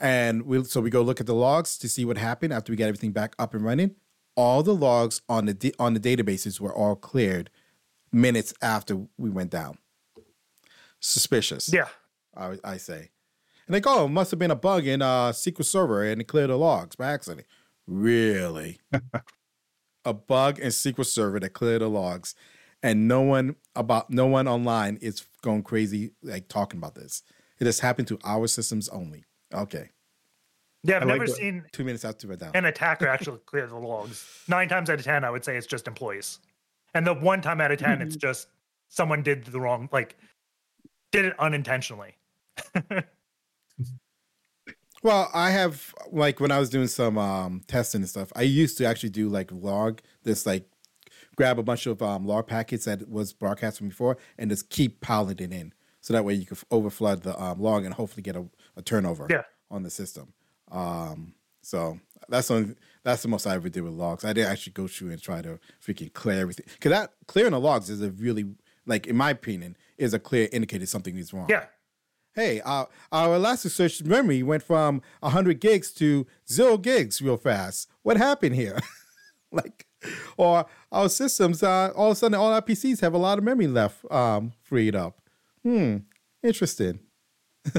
[0.00, 2.76] And we so we go look at the logs to see what happened after we
[2.76, 3.96] get everything back up and running.
[4.36, 7.50] All the logs on the on the databases were all cleared
[8.12, 9.78] minutes after we went down.
[11.00, 11.72] Suspicious.
[11.72, 11.88] Yeah,
[12.36, 13.10] I, I say.
[13.66, 16.20] And they go, oh, it must have been a bug in uh, SQL Server and
[16.20, 17.46] it cleared the logs by accident.
[17.86, 18.80] Really?
[20.08, 22.34] a bug in SQL Server that cleared the logs,
[22.82, 27.22] and no one about no one online is going crazy like talking about this.
[27.60, 29.24] It has happened to our systems only.
[29.52, 29.90] Okay.
[30.84, 32.52] Yeah, I've I never like seen two minutes after it down.
[32.54, 34.24] an attacker actually clear the logs.
[34.46, 36.38] Nine times out of ten, I would say it's just employees,
[36.94, 38.48] and the one time out of 10 it's just
[38.88, 40.16] someone did the wrong, like
[41.12, 42.16] did it unintentionally.
[45.02, 48.78] Well, I have like when I was doing some um, testing and stuff, I used
[48.78, 50.68] to actually do like log this like
[51.36, 55.00] grab a bunch of um, log packets that was broadcast from before and just keep
[55.00, 55.72] piling it in.
[56.00, 58.44] So that way you could overflood the um, log and hopefully get a,
[58.76, 59.42] a turnover yeah.
[59.70, 60.32] on the system.
[60.70, 64.24] Um, so that's the that's the most I ever did with logs.
[64.24, 67.60] I didn't actually go through and try to freaking clear everything because that clearing the
[67.60, 68.46] logs is a really
[68.86, 71.46] like in my opinion is a clear indicator something is wrong.
[71.48, 71.64] Yeah,
[72.38, 77.90] hey, our, our Elasticsearch memory went from 100 gigs to zero gigs real fast.
[78.02, 78.78] What happened here?
[79.52, 79.86] like,
[80.36, 83.44] or our systems, uh, all of a sudden, all our PCs have a lot of
[83.44, 85.20] memory left um, freed up.
[85.64, 85.96] Hmm,
[86.42, 87.00] interesting.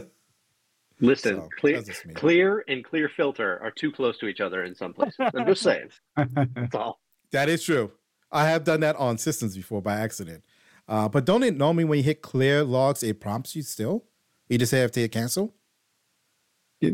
[1.01, 1.81] Listen, so, clear,
[2.13, 5.15] clear and clear filter are too close to each other in some places.
[5.19, 5.89] I'm just saying.
[6.15, 6.99] That's all.
[7.31, 7.91] That is true.
[8.31, 10.43] I have done that on systems before by accident.
[10.87, 14.05] Uh, but don't it normally when you hit clear logs, it prompts you still?
[14.47, 15.53] You just have to cancel?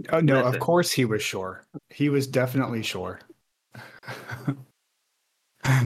[0.09, 1.63] Oh, no, of course he was sure.
[1.89, 3.21] He was definitely sure.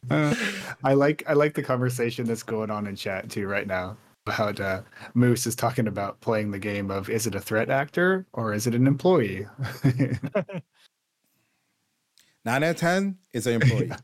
[0.09, 0.33] uh,
[0.83, 3.97] I like I like the conversation that's going on in chat too right now
[4.29, 4.81] about uh,
[5.13, 8.67] Moose is talking about playing the game of is it a threat actor or is
[8.67, 9.45] it an employee?
[12.45, 13.97] Nine out of ten is an employee yeah.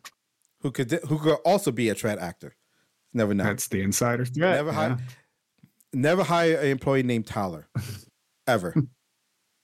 [0.61, 2.55] who could who could also be a threat actor.
[3.13, 3.45] Never know.
[3.45, 4.55] That's the insider threat.
[4.55, 4.97] Never yeah
[5.95, 7.67] never hire an employee named Tyler,
[8.47, 8.75] ever.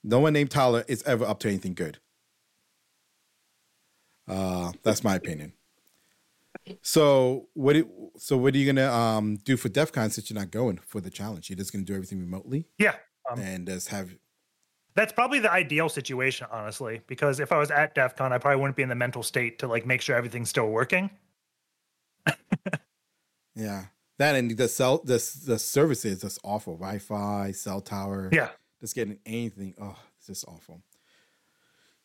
[0.03, 1.99] no one named Tyler is ever up to anything good.
[4.27, 5.53] Uh, that's my opinion.
[6.81, 7.75] So what?
[7.75, 10.77] It, so what are you gonna um, do for DEF CON since you're not going
[10.85, 11.49] for the challenge?
[11.49, 12.67] You're just gonna do everything remotely.
[12.77, 12.95] Yeah,
[13.29, 14.15] um, and just have.
[14.93, 18.59] That's probably the ideal situation, honestly, because if I was at DEF CON, I probably
[18.59, 21.09] wouldn't be in the mental state to like make sure everything's still working.
[23.55, 23.85] yeah,
[24.19, 25.13] that and the cell the
[25.45, 26.75] the services that's awful.
[26.75, 28.29] Wi-Fi, cell tower.
[28.31, 28.49] Yeah.
[28.79, 29.75] Just getting anything.
[29.79, 30.81] Oh, it's just awful.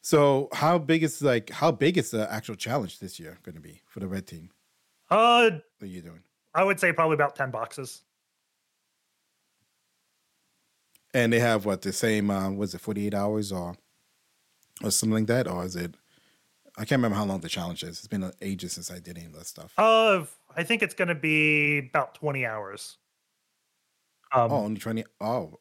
[0.07, 3.61] So how big is like how big is the actual challenge this year going to
[3.61, 4.51] be for the red team?
[5.11, 6.23] Uh, what are you doing?
[6.55, 8.03] I would say probably about ten boxes.
[11.13, 12.31] And they have what the same?
[12.31, 13.75] Uh, was it forty eight hours or
[14.81, 15.97] or something like that, or is it?
[16.77, 17.99] I can't remember how long the challenge is.
[17.99, 19.73] It's been ages since I did any of that stuff.
[19.77, 20.25] Uh,
[20.57, 22.99] I think it's going to be about 20 hours.
[24.33, 25.05] Um, oh, only 20.
[25.21, 25.59] Oh.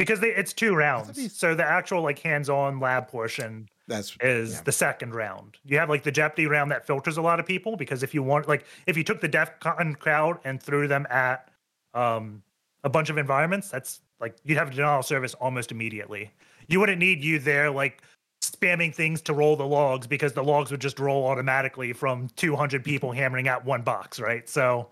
[0.00, 1.36] Because they, it's two rounds.
[1.36, 4.60] So the actual like hands-on lab portion that's is yeah.
[4.64, 5.58] the second round.
[5.62, 8.22] You have like the Jeopardy round that filters a lot of people because if you
[8.22, 11.50] want like if you took the DEF CON crowd and threw them at
[11.92, 12.42] um,
[12.82, 16.30] a bunch of environments, that's like you'd have a denial of service almost immediately.
[16.66, 18.00] You wouldn't need you there like
[18.42, 22.82] spamming things to roll the logs because the logs would just roll automatically from 200
[22.82, 24.48] people hammering out one box, right?
[24.48, 24.88] So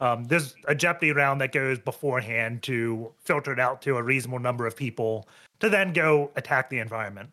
[0.00, 4.38] um, there's a Jeopardy round that goes beforehand to filter it out to a reasonable
[4.38, 5.28] number of people
[5.60, 7.30] to then go attack the environment.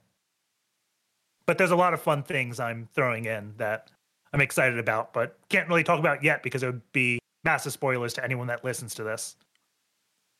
[1.46, 3.90] But there's a lot of fun things I'm throwing in that
[4.34, 8.14] I'm excited about, but can't really talk about yet because it would be massive spoilers
[8.16, 9.38] to anyone that listens to this.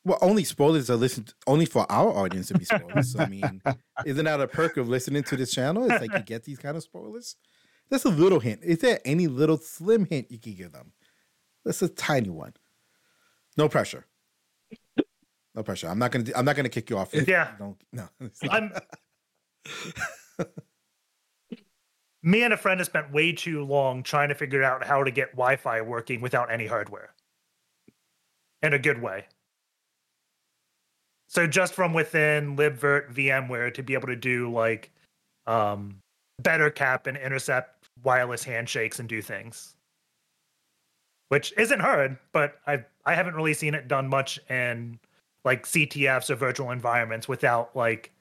[0.04, 3.12] Well, only spoilers are listened only for our audience to be spoilers.
[3.12, 3.62] so I mean,
[4.06, 5.90] isn't that a perk of listening to this channel?
[5.90, 7.36] It's like you get these kind of spoilers.
[7.88, 8.60] That's a little hint.
[8.62, 10.92] Is there any little slim hint you can give them?
[11.68, 12.54] That's a tiny one.
[13.58, 14.06] No pressure.
[15.54, 15.88] No pressure.
[15.88, 16.24] I'm not gonna.
[16.34, 17.12] I'm not gonna kick you off.
[17.12, 17.50] Yeah.
[17.58, 17.76] Don't.
[17.92, 18.08] No.
[18.50, 18.72] I'm.
[22.22, 25.10] Me and a friend have spent way too long trying to figure out how to
[25.10, 27.10] get Wi-Fi working without any hardware.
[28.62, 29.26] In a good way.
[31.26, 34.90] So just from within libvirt VMware to be able to do like
[35.46, 36.00] um,
[36.42, 39.74] bettercap and intercept wireless handshakes and do things,
[41.28, 44.98] which isn't hard, but I I haven't really seen it done much in
[45.44, 48.12] like CTFs or virtual environments without like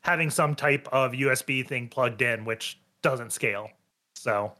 [0.00, 3.70] having some type of USB thing plugged in, which doesn't scale.
[4.14, 4.52] So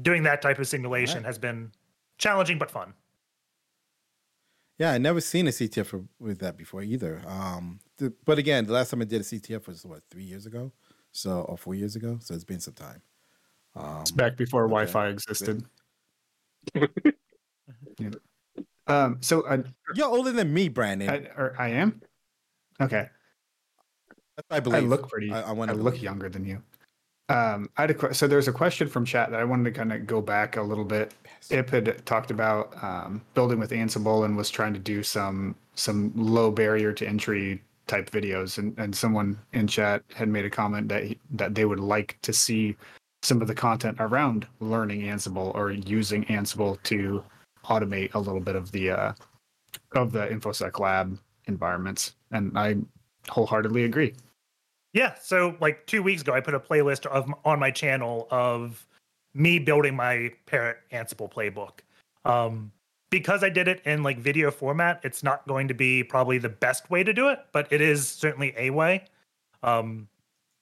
[0.00, 1.26] doing that type of simulation right.
[1.26, 1.72] has been
[2.18, 2.94] challenging but fun.
[4.78, 7.22] Yeah, I never seen a CTF with that before either.
[7.26, 10.46] Um, the, but again, the last time I did a CTF was what three years
[10.46, 10.72] ago,
[11.12, 12.18] so or four years ago.
[12.22, 13.02] So it's been some time.
[13.76, 14.70] Um, it's back before okay.
[14.70, 15.64] Wi-Fi existed.
[16.74, 18.10] yeah.
[18.86, 19.62] Um, so uh,
[19.94, 21.08] you're older than me, Brandon.
[21.08, 22.00] I, or I am.
[22.80, 23.08] Okay.
[24.50, 24.84] I believe.
[24.84, 25.32] I look pretty.
[25.32, 26.62] I, I, I look younger than you.
[27.28, 29.92] Um, I had a so there's a question from chat that I wanted to kind
[29.92, 31.14] of go back a little bit.
[31.50, 36.12] Ip had talked about um, building with Ansible and was trying to do some some
[36.16, 40.88] low barrier to entry type videos, and, and someone in chat had made a comment
[40.88, 42.76] that he, that they would like to see
[43.22, 47.22] some of the content around learning Ansible or using Ansible to
[47.64, 49.12] automate a little bit of the uh,
[49.92, 52.76] of the infosec lab environments, and I
[53.28, 54.14] wholeheartedly agree.
[54.92, 58.86] Yeah, so like two weeks ago, I put a playlist of on my channel of
[59.34, 61.80] me building my Parrot Ansible playbook.
[62.24, 62.72] Um,
[63.10, 66.48] because I did it in like video format, it's not going to be probably the
[66.48, 69.04] best way to do it, but it is certainly a way.
[69.62, 70.08] Um,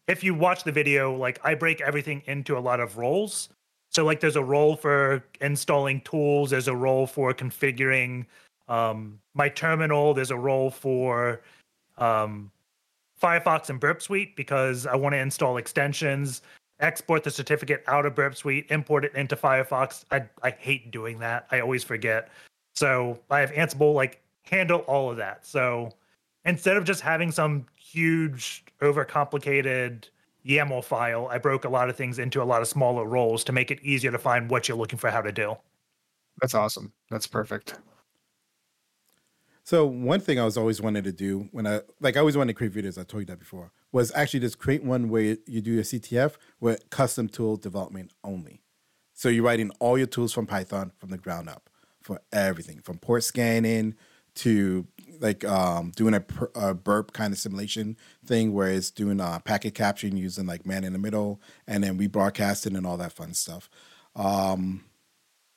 [0.09, 3.51] if you watch the video, like I break everything into a lot of roles.
[3.91, 8.27] So like there's a role for installing tools, there's a role for configuring
[8.69, 11.41] um, my terminal, there's a role for
[11.97, 12.51] um,
[13.21, 16.43] Firefox and Burp Suite because I want to install extensions,
[16.81, 20.05] export the certificate out of Burp Suite, import it into Firefox.
[20.11, 21.47] I I hate doing that.
[21.51, 22.31] I always forget.
[22.75, 25.47] So I have Ansible like handle all of that.
[25.47, 25.91] So
[26.45, 30.05] instead of just having some huge overcomplicated
[30.47, 33.53] YAML file, I broke a lot of things into a lot of smaller roles to
[33.53, 35.57] make it easier to find what you're looking for how to do.
[36.41, 36.93] That's awesome.
[37.11, 37.79] That's perfect.
[39.65, 42.55] So one thing I was always wanted to do when I like I always wanted
[42.55, 42.97] to create videos.
[42.99, 43.71] I told you that before.
[43.93, 48.63] Was actually just create one where you do a CTF with custom tool development only.
[49.13, 51.69] So you're writing all your tools from Python from the ground up
[52.01, 53.95] for everything from port scanning
[54.37, 54.87] to
[55.21, 59.75] like um, doing a, a, burp kind of simulation thing where it's doing uh, packet
[59.75, 63.69] capturing using like man in the middle and then rebroadcasting and all that fun stuff.
[64.15, 64.85] Um,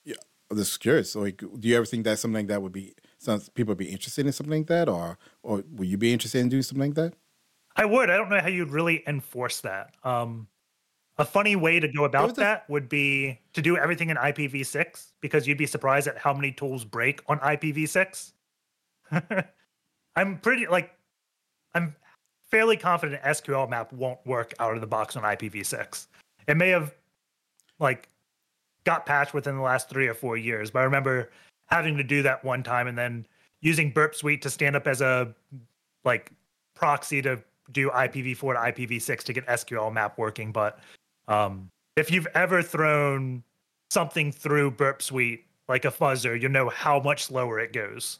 [0.03, 0.15] yeah,
[0.49, 1.15] I'm just curious.
[1.15, 3.89] Like, do you ever think that something like that would be some people would be
[3.89, 6.95] interested in something like that, or or would you be interested in doing something like
[6.95, 7.13] that?
[7.75, 8.09] I would.
[8.09, 9.93] I don't know how you'd really enforce that.
[10.03, 10.47] Um,
[11.17, 15.47] a funny way to go about that would be to do everything in IPv6 because
[15.47, 18.33] you'd be surprised at how many tools break on IPv6.
[20.15, 20.91] I'm pretty like
[21.73, 21.95] I'm
[22.49, 26.07] fairly confident sqlmap won't work out of the box on IPv6.
[26.47, 26.93] It may have
[27.79, 28.09] like
[28.83, 31.31] got patched within the last 3 or 4 years, but I remember
[31.67, 33.25] having to do that one time and then
[33.61, 35.33] using Burp Suite to stand up as a
[36.03, 36.31] like
[36.73, 40.51] proxy to do IPv4 to IPv6 to get sqlmap working.
[40.51, 40.79] But
[41.27, 43.43] um, if you've ever thrown
[43.89, 48.19] something through Burp Suite like a fuzzer, you know how much slower it goes.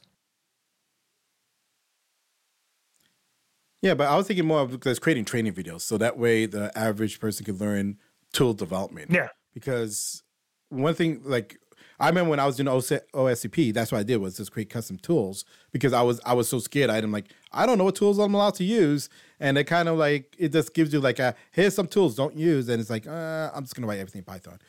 [3.82, 6.76] Yeah, but I was thinking more of because creating training videos, so that way the
[6.78, 7.98] average person could learn
[8.32, 9.12] tool development.
[9.12, 10.24] Yeah, because
[10.70, 11.58] one thing like
[12.02, 14.98] I remember when I was doing OSCP, that's what I did was just create custom
[14.98, 16.90] tools because I was I was so scared.
[16.90, 19.08] I'm like, I don't know what tools I'm allowed to use,
[19.40, 22.36] and it kind of like it just gives you like a here's some tools don't
[22.36, 24.60] use, and it's like uh, I'm just gonna write everything in Python.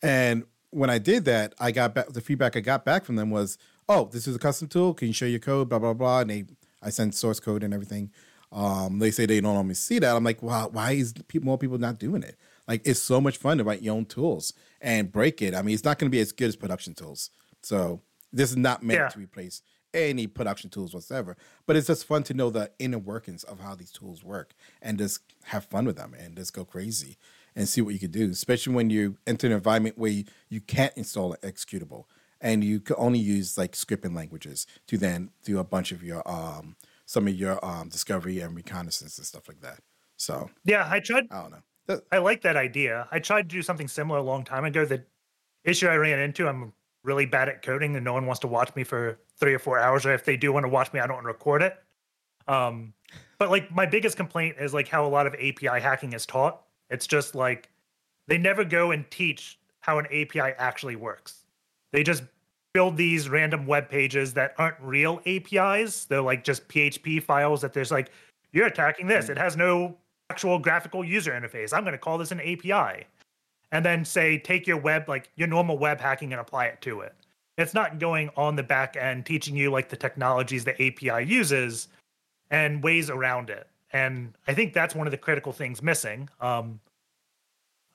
[0.00, 3.30] And when I did that, I got back the feedback I got back from them
[3.30, 4.94] was, oh, this is a custom tool.
[4.94, 5.68] Can you show your code?
[5.68, 6.20] Blah blah blah.
[6.20, 6.44] And they
[6.82, 8.12] I sent source code and everything.
[8.52, 10.16] Um, they say they don't to see that.
[10.16, 12.36] I'm like, wow, why is people, more people not doing it?
[12.68, 15.54] Like, it's so much fun to write your own tools and break it.
[15.54, 17.30] I mean, it's not going to be as good as production tools.
[17.62, 18.00] So
[18.32, 19.08] this is not meant yeah.
[19.08, 19.62] to replace
[19.94, 21.36] any production tools whatsoever.
[21.66, 24.98] But it's just fun to know the inner workings of how these tools work and
[24.98, 27.16] just have fun with them and just go crazy
[27.54, 30.60] and see what you can do, especially when you enter an environment where you, you
[30.60, 32.04] can't install an executable.
[32.40, 36.22] and you can only use like scripting languages to then do a bunch of your
[36.28, 39.80] um some of your um discovery and reconnaissance and stuff like that.
[40.16, 41.28] So yeah, I tried.
[41.30, 41.62] I don't know.
[41.86, 43.08] That, I like that idea.
[43.10, 44.84] I tried to do something similar a long time ago.
[44.84, 45.04] The
[45.64, 46.72] issue I ran into, I'm
[47.04, 49.78] really bad at coding, and no one wants to watch me for three or four
[49.78, 50.04] hours.
[50.04, 51.76] Or if they do want to watch me, I don't want to record it.
[52.48, 52.92] Um,
[53.38, 56.62] but like my biggest complaint is like how a lot of API hacking is taught.
[56.90, 57.68] It's just like
[58.28, 61.44] they never go and teach how an API actually works.
[61.92, 62.24] They just
[62.76, 66.04] build these random web pages that aren't real APIs.
[66.04, 68.10] They're like just PHP files that there's like,
[68.52, 69.30] you're attacking this.
[69.30, 69.96] It has no
[70.28, 71.72] actual graphical user interface.
[71.72, 73.06] I'm going to call this an API.
[73.72, 77.00] And then say, take your web, like your normal web hacking and apply it to
[77.00, 77.14] it.
[77.56, 81.88] It's not going on the back end, teaching you like the technologies the API uses
[82.50, 83.68] and ways around it.
[83.94, 86.28] And I think that's one of the critical things missing.
[86.42, 86.78] Um,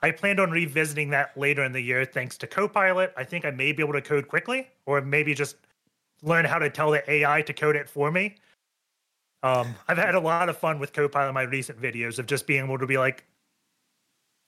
[0.01, 3.13] I planned on revisiting that later in the year thanks to Copilot.
[3.15, 5.57] I think I may be able to code quickly, or maybe just
[6.23, 8.35] learn how to tell the AI to code it for me.
[9.43, 12.47] Um, I've had a lot of fun with Copilot in my recent videos of just
[12.47, 13.25] being able to be like,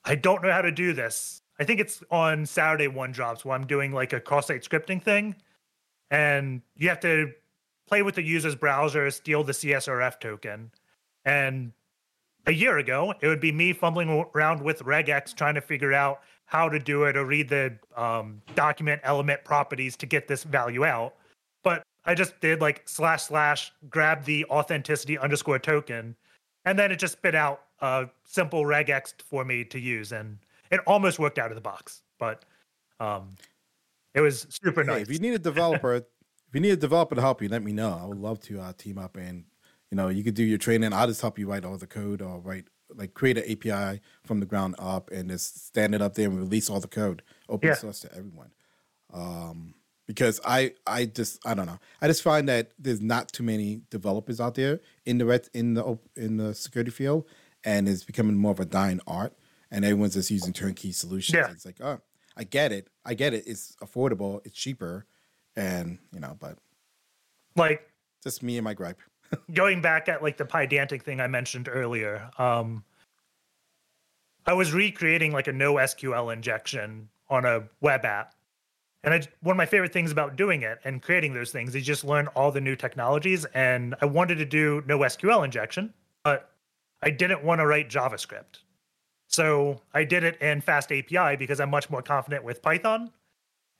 [0.04, 1.40] I don't know how to do this.
[1.58, 5.36] I think it's on Saturday One Drops where I'm doing like a cross-site scripting thing,
[6.10, 7.32] and you have to
[7.86, 10.70] play with the user's browser, steal the CSRF token.
[11.24, 11.72] And
[12.46, 16.20] a year ago, it would be me fumbling around with regex trying to figure out
[16.46, 20.84] how to do it or read the um, document element properties to get this value
[20.84, 21.14] out.
[21.62, 26.16] But I just did like slash slash grab the authenticity underscore token,
[26.64, 30.38] and then it just spit out a simple regex for me to use, and
[30.70, 32.02] it almost worked out of the box.
[32.18, 32.44] But
[33.00, 33.36] um,
[34.12, 35.02] it was super hey, nice.
[35.02, 35.94] If you need a developer
[36.54, 37.98] if you need a developer to help you, let me know.
[38.00, 39.44] I would love to uh, team up and
[39.94, 40.92] you know you could do your training.
[40.92, 42.64] I'll just help you write all the code or write
[42.96, 46.36] like create an API from the ground up and just stand it up there and
[46.36, 47.74] release all the code, open yeah.
[47.76, 48.50] source to everyone.
[49.12, 49.74] Um,
[50.08, 51.78] because I I just I don't know.
[52.02, 55.74] I just find that there's not too many developers out there in the red, in
[55.74, 57.26] the in the security field,
[57.62, 59.32] and it's becoming more of a dying art.
[59.70, 61.36] And everyone's just using turnkey solutions.
[61.36, 61.52] Yeah.
[61.52, 62.00] It's like, oh,
[62.36, 62.88] I get it.
[63.04, 63.44] I get it.
[63.46, 64.44] It's affordable.
[64.44, 65.06] It's cheaper
[65.54, 66.58] and you know, but
[67.54, 67.88] like
[68.24, 69.00] just me and my gripe.
[69.54, 72.84] Going back at like the Pydantic thing I mentioned earlier, um,
[74.46, 78.34] I was recreating like a no SQL injection on a web app.
[79.02, 81.84] And I, one of my favorite things about doing it and creating those things is
[81.84, 83.44] just learn all the new technologies.
[83.54, 85.92] And I wanted to do no SQL injection,
[86.22, 86.50] but
[87.02, 88.60] I didn't want to write JavaScript.
[89.28, 93.10] So I did it in FastAPI because I'm much more confident with Python.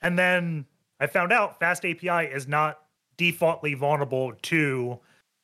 [0.02, 0.66] And then
[1.00, 2.80] I found out FastAPI is not
[3.16, 4.98] defaultly vulnerable to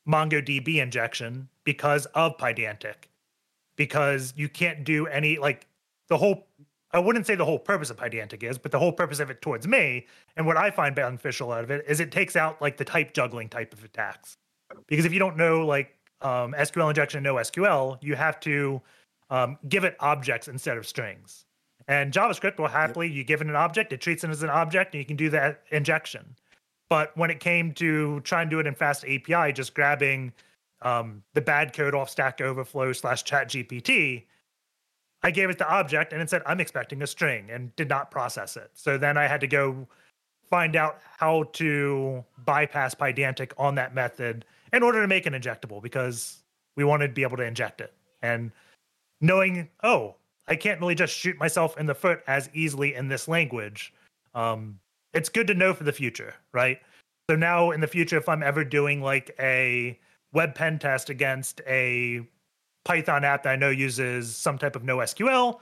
[0.08, 3.08] MongoDB injection because of Pydantic.
[3.76, 5.66] Because you can't do any like
[6.08, 6.46] the whole
[6.92, 9.40] I wouldn't say the whole purpose of Pydantic is, but the whole purpose of it
[9.40, 12.76] towards me, and what I find beneficial out of it is it takes out like
[12.76, 14.36] the type juggling type of attacks.
[14.88, 18.82] Because if you don't know like um, SQL injection, no SQL, you have to
[19.30, 21.46] um, give it objects instead of strings.
[21.86, 23.16] And JavaScript will happily, yep.
[23.16, 25.30] you give it an object, it treats it as an object, and you can do
[25.30, 26.36] that injection.
[26.90, 30.32] But when it came to trying to do it in FastAPI, just grabbing
[30.82, 34.24] um, the bad code off Stack Overflow slash ChatGPT,
[35.22, 38.10] I gave it the object and it said, I'm expecting a string and did not
[38.10, 38.72] process it.
[38.74, 39.86] So then I had to go
[40.50, 45.80] find out how to bypass Pydantic on that method in order to make it injectable
[45.80, 46.38] because
[46.74, 47.92] we wanted to be able to inject it.
[48.20, 48.50] And
[49.20, 50.16] knowing, oh,
[50.48, 53.94] I can't really just shoot myself in the foot as easily in this language.
[54.34, 54.80] Um,
[55.12, 56.78] it's good to know for the future, right?
[57.28, 59.98] So now in the future, if I'm ever doing like a
[60.32, 62.26] web pen test against a
[62.84, 65.60] Python app that I know uses some type of NoSQL,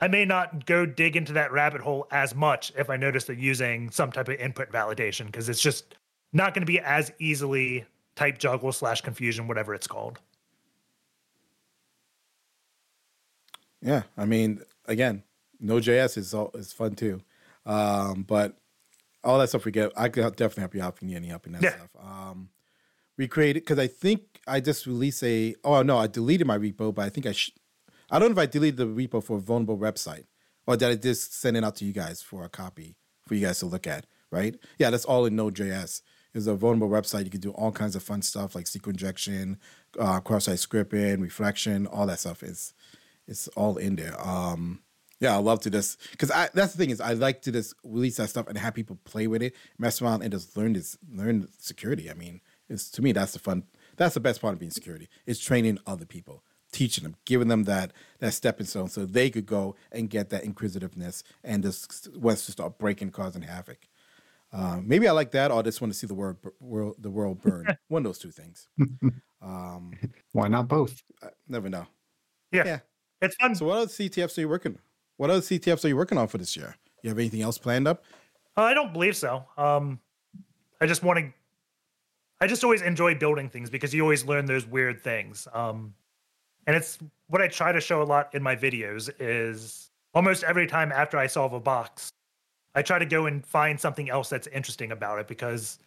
[0.00, 3.36] I may not go dig into that rabbit hole as much if I notice they're
[3.36, 5.94] using some type of input validation because it's just
[6.32, 10.18] not going to be as easily type juggle slash confusion, whatever it's called.
[13.80, 15.22] Yeah, I mean, again,
[15.60, 17.22] Node.js is all, is fun too,
[17.64, 18.56] um, but
[19.26, 21.28] all that stuff we get, I could definitely help you out if you need any
[21.28, 21.74] help in that yeah.
[21.76, 21.90] stuff.
[22.00, 22.48] Um,
[23.18, 25.54] we created because I think I just released a.
[25.64, 27.54] Oh no, I deleted my repo, but I think I should.
[28.10, 30.26] I don't know if I deleted the repo for a vulnerable website
[30.66, 32.96] or did I just send it out to you guys for a copy
[33.26, 34.06] for you guys to look at.
[34.30, 34.56] Right?
[34.78, 36.02] Yeah, that's all in Node.js.
[36.34, 37.24] It's a vulnerable website.
[37.24, 39.58] You can do all kinds of fun stuff like SQL injection,
[39.98, 42.74] uh, cross-site scripting, reflection, all that stuff is
[43.26, 44.14] it's all in there.
[44.20, 44.82] Um,
[45.20, 47.74] yeah, I love to just because I that's the thing is I like to just
[47.84, 50.98] release that stuff and have people play with it, mess around, and just learn this
[51.10, 52.10] learn security.
[52.10, 53.64] I mean, it's to me that's the fun.
[53.96, 55.08] That's the best part of being security.
[55.24, 59.46] It's training other people, teaching them, giving them that that stepping stone so they could
[59.46, 63.88] go and get that inquisitiveness and just wants to start breaking, causing havoc.
[64.52, 67.10] Uh, maybe I like that, or I just want to see the world, world the
[67.10, 67.66] world burn.
[67.88, 68.68] One of those two things.
[69.42, 69.92] Um,
[70.32, 71.02] Why not both?
[71.22, 71.86] I never know.
[72.52, 72.64] Yeah.
[72.64, 72.78] yeah,
[73.22, 73.54] it's fun.
[73.54, 74.78] So, what other CTFs are you working?
[75.16, 76.76] What other CTFs are you working on for this year?
[77.02, 78.04] You have anything else planned up?
[78.56, 79.44] Uh, I don't believe so.
[79.56, 80.00] Um,
[80.80, 81.32] I just want to.
[82.40, 85.48] I just always enjoy building things because you always learn those weird things.
[85.54, 85.94] Um,
[86.66, 86.98] and it's
[87.28, 91.16] what I try to show a lot in my videos is almost every time after
[91.16, 92.10] I solve a box,
[92.74, 95.78] I try to go and find something else that's interesting about it because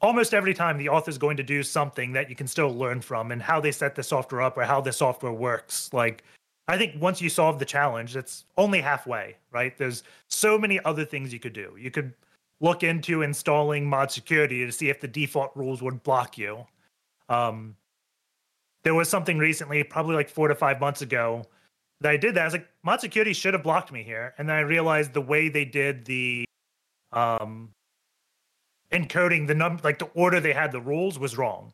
[0.00, 3.32] almost every time the author's going to do something that you can still learn from
[3.32, 5.92] and how they set the software up or how the software works.
[5.92, 6.22] Like,
[6.68, 9.76] I think once you solve the challenge, it's only halfway, right?
[9.76, 11.74] There's so many other things you could do.
[11.78, 12.12] You could
[12.60, 16.66] look into installing mod security to see if the default rules would block you.
[17.30, 17.74] Um,
[18.84, 21.44] there was something recently, probably like four to five months ago,
[22.00, 22.42] that I did that.
[22.42, 24.34] I was like, mod security should have blocked me here.
[24.38, 26.44] And then I realized the way they did the
[27.12, 27.70] um
[28.92, 31.72] encoding the number like the order they had the rules was wrong.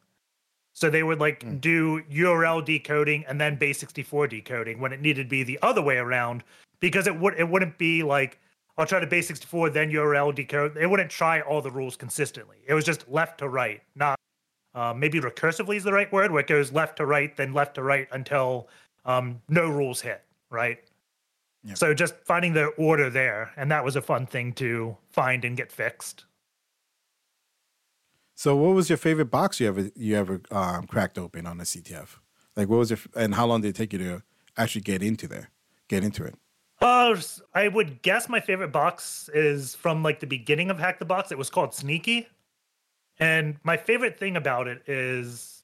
[0.74, 1.60] So they would like mm.
[1.60, 5.80] do URL decoding and then base 64 decoding when it needed to be the other
[5.80, 6.44] way around
[6.80, 8.38] because it would it wouldn't be like
[8.76, 10.76] I'll try to base 64 then URL decode.
[10.76, 12.56] It wouldn't try all the rules consistently.
[12.66, 14.18] It was just left to right, not
[14.74, 17.76] uh, maybe recursively is the right word, where it goes left to right, then left
[17.76, 18.68] to right until
[19.04, 20.82] um, no rules hit, right?
[21.64, 21.78] Yep.
[21.78, 25.56] So just finding the order there, and that was a fun thing to find and
[25.56, 26.24] get fixed.
[28.34, 31.64] So, what was your favorite box you ever you ever um, cracked open on the
[31.64, 32.18] CTF?
[32.56, 34.22] Like, what was it, and how long did it take you to
[34.56, 35.50] actually get into there,
[35.88, 36.34] get into it?
[36.80, 37.16] Uh,
[37.54, 41.30] I would guess my favorite box is from like the beginning of Hack the Box.
[41.30, 42.28] It was called Sneaky,
[43.18, 45.62] and my favorite thing about it is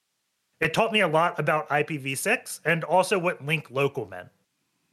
[0.61, 4.29] it taught me a lot about IPv6 and also what link local meant.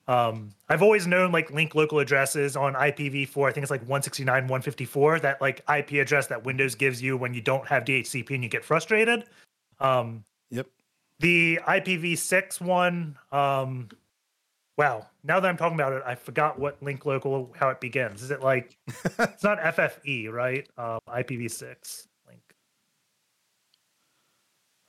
[0.07, 3.49] Um, I've always known like link local addresses on IPv4.
[3.49, 7.33] I think it's like 169, 154, that like IP address that Windows gives you when
[7.33, 9.25] you don't have DHCP and you get frustrated.
[9.79, 10.67] Um, yep.
[11.19, 13.89] The IPv6 one, um,
[14.77, 15.07] wow.
[15.23, 18.21] Now that I'm talking about it, I forgot what link local, how it begins.
[18.21, 20.67] Is it like, it's not FFE, right?
[20.77, 22.07] Um, IPv6.
[22.27, 22.41] link.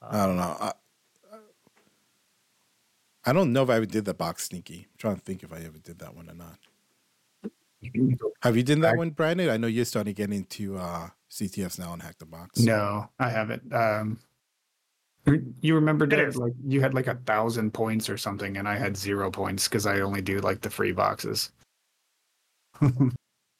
[0.02, 0.56] I don't know.
[0.60, 0.72] I,
[3.28, 4.86] I don't know if I ever did the box sneaky.
[4.90, 6.58] I'm trying to think if I ever did that one or not.
[8.40, 9.50] Have you done that one, Brandon?
[9.50, 12.60] I know you're starting to get into uh, CTFs now and Hack the Box.
[12.60, 13.70] No, I haven't.
[13.70, 14.18] Um,
[15.60, 18.96] you remember, Dave, like you had like a thousand points or something, and I had
[18.96, 21.52] zero points because I only do like the free boxes.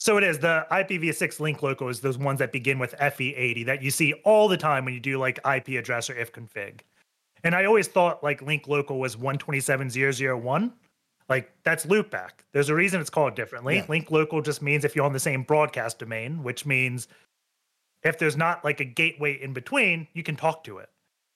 [0.01, 3.83] So it is the IPv6 link local is those ones that begin with FE80 that
[3.83, 6.83] you see all the time when you do like IP address or ifconfig.
[7.45, 10.73] And I always thought like link local was 127.0.0.1.
[11.29, 12.31] Like that's loopback.
[12.53, 13.77] There's a reason it's called differently.
[13.77, 13.87] Yeah.
[13.89, 17.09] Link local just means if you're on the same broadcast domain, which means
[18.03, 20.89] if there's not like a gateway in between, you can talk to it.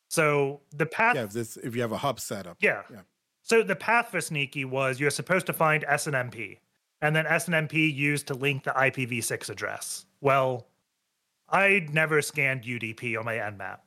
[0.08, 1.16] So the path.
[1.16, 2.56] Yeah, if, this, if you have a hub setup.
[2.60, 2.82] Yeah.
[2.90, 3.00] yeah.
[3.42, 6.58] So the path for Sneaky was you're supposed to find SNMP
[7.02, 10.06] and then SNMP used to link the IPv6 address.
[10.20, 10.68] Well,
[11.50, 13.78] I never scanned UDP on my Nmap.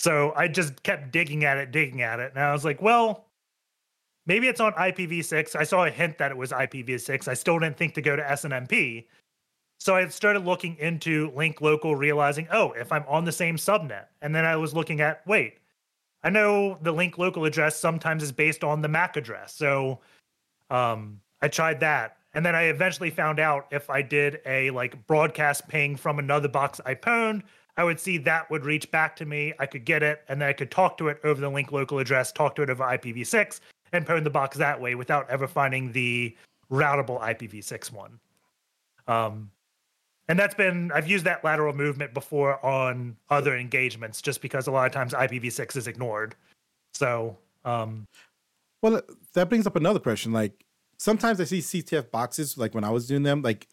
[0.00, 2.32] So I just kept digging at it, digging at it.
[2.34, 3.26] And I was like, well,
[4.24, 5.54] maybe it's on IPv6.
[5.54, 7.28] I saw a hint that it was IPv6.
[7.28, 9.04] I still didn't think to go to SNMP.
[9.78, 14.06] So I started looking into link local, realizing, oh, if I'm on the same subnet.
[14.22, 15.58] And then I was looking at, wait,
[16.22, 19.54] I know the link local address sometimes is based on the MAC address.
[19.54, 20.00] So
[20.70, 22.16] um, I tried that.
[22.32, 26.48] And then I eventually found out if I did a like broadcast ping from another
[26.48, 27.42] box I pwned,
[27.80, 29.54] I would see that would reach back to me.
[29.58, 31.98] I could get it, and then I could talk to it over the link local
[31.98, 33.60] address, talk to it over IPv6,
[33.94, 36.36] and pwn the box that way without ever finding the
[36.70, 38.20] routable IPv6 one.
[39.08, 39.50] Um,
[40.28, 44.70] and that's been I've used that lateral movement before on other engagements, just because a
[44.70, 46.34] lot of times IPv6 is ignored.
[46.92, 48.06] So, um,
[48.82, 49.00] well,
[49.32, 50.34] that brings up another question.
[50.34, 50.66] Like,
[50.98, 53.68] sometimes I see CTF boxes like when I was doing them, like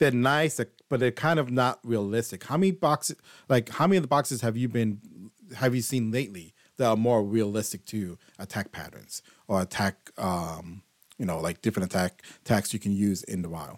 [0.00, 2.44] they're nice, but they're kind of not realistic.
[2.44, 3.16] How many boxes,
[3.48, 6.96] like how many of the boxes have you been, have you seen lately that are
[6.96, 10.82] more realistic to attack patterns or attack, um,
[11.18, 13.76] you know, like different attack attacks you can use in the wild?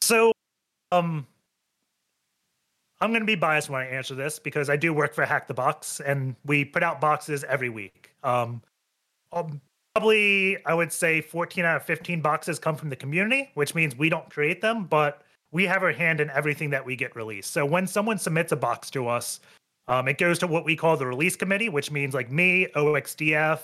[0.00, 0.32] So,
[0.92, 1.26] um,
[3.00, 5.48] I'm going to be biased when I answer this because I do work for Hack
[5.48, 8.14] the Box and we put out boxes every week.
[8.22, 8.62] Um,
[9.32, 9.60] um
[9.94, 13.96] probably I would say 14 out of 15 boxes come from the community, which means
[13.96, 15.23] we don't create them, but
[15.54, 17.52] we have our hand in everything that we get released.
[17.52, 19.38] So when someone submits a box to us,
[19.86, 23.60] um, it goes to what we call the release committee, which means like me, 0xdf,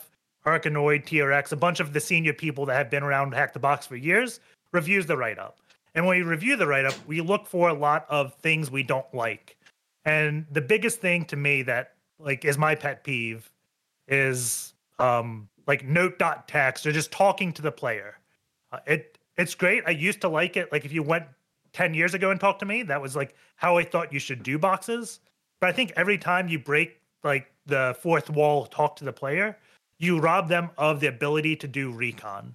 [0.47, 3.89] Arkanoid, TRX, a bunch of the senior people that have been around Hack the Box
[3.89, 4.39] for years,
[4.73, 5.59] reviews the write up.
[5.97, 8.85] And when we review the write up, we look for a lot of things we
[8.85, 9.57] don't like.
[10.05, 13.51] And the biggest thing to me that like is my pet peeve
[14.07, 18.17] is um like note.txt or just talking to the player.
[18.71, 19.83] Uh, it it's great.
[19.87, 20.71] I used to like it.
[20.71, 21.25] Like if you went
[21.73, 24.43] 10 years ago and talked to me, that was like how I thought you should
[24.43, 25.21] do boxes.
[25.61, 29.57] But I think every time you break like the fourth wall, talk to the player,
[29.99, 32.55] you rob them of the ability to do recon.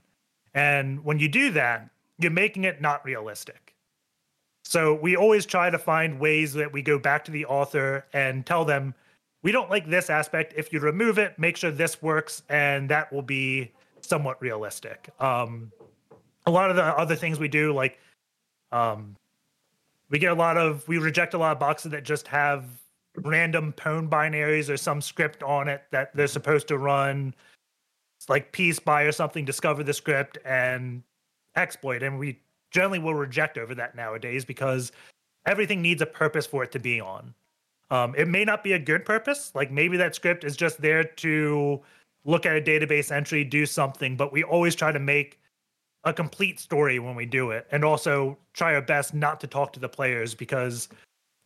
[0.53, 3.75] And when you do that, you're making it not realistic.
[4.63, 8.45] So we always try to find ways that we go back to the author and
[8.45, 8.95] tell them,
[9.43, 10.55] we don't like this aspect.
[10.57, 15.09] If you remove it, make sure this works, and that will be somewhat realistic.
[15.19, 15.71] Um,
[16.47, 17.99] a lot of the other things we do, like
[18.75, 19.15] um,
[20.09, 22.65] we get a lot of, we reject a lot of boxes that just have
[23.17, 27.33] random pwn binaries or some script on it that they're supposed to run.
[28.17, 31.01] It's like pspy or something discover the script and
[31.55, 32.03] exploit.
[32.03, 32.39] And we
[32.71, 34.91] generally will reject over that nowadays because
[35.45, 37.33] everything needs a purpose for it to be on.
[37.91, 39.51] Um, it may not be a good purpose.
[39.55, 41.81] Like maybe that script is just there to
[42.25, 45.39] look at a database entry do something but we always try to make
[46.05, 49.73] a complete story when we do it and also try our best not to talk
[49.73, 50.87] to the players because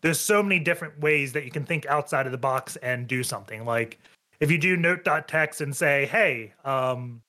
[0.01, 3.23] there's so many different ways that you can think outside of the box and do
[3.23, 3.65] something.
[3.65, 3.99] Like
[4.41, 7.21] if you do note.txt and say hey um,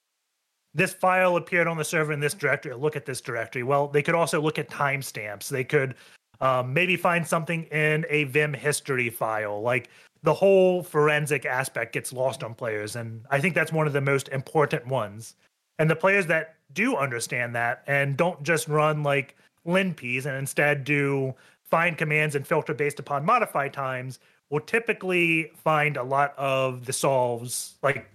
[0.74, 3.62] this file appeared on the server in this directory look at this directory.
[3.62, 5.48] Well they could also look at timestamps.
[5.48, 5.94] They could
[6.40, 9.62] um, maybe find something in a vim history file.
[9.62, 9.88] Like
[10.24, 14.00] the whole forensic aspect gets lost on players and i think that's one of the
[14.00, 15.36] most important ones.
[15.78, 20.84] And the players that do understand that and don't just run like LinPEAS and instead
[20.84, 24.18] do find commands and filter based upon modify times
[24.50, 28.10] will typically find a lot of the solves like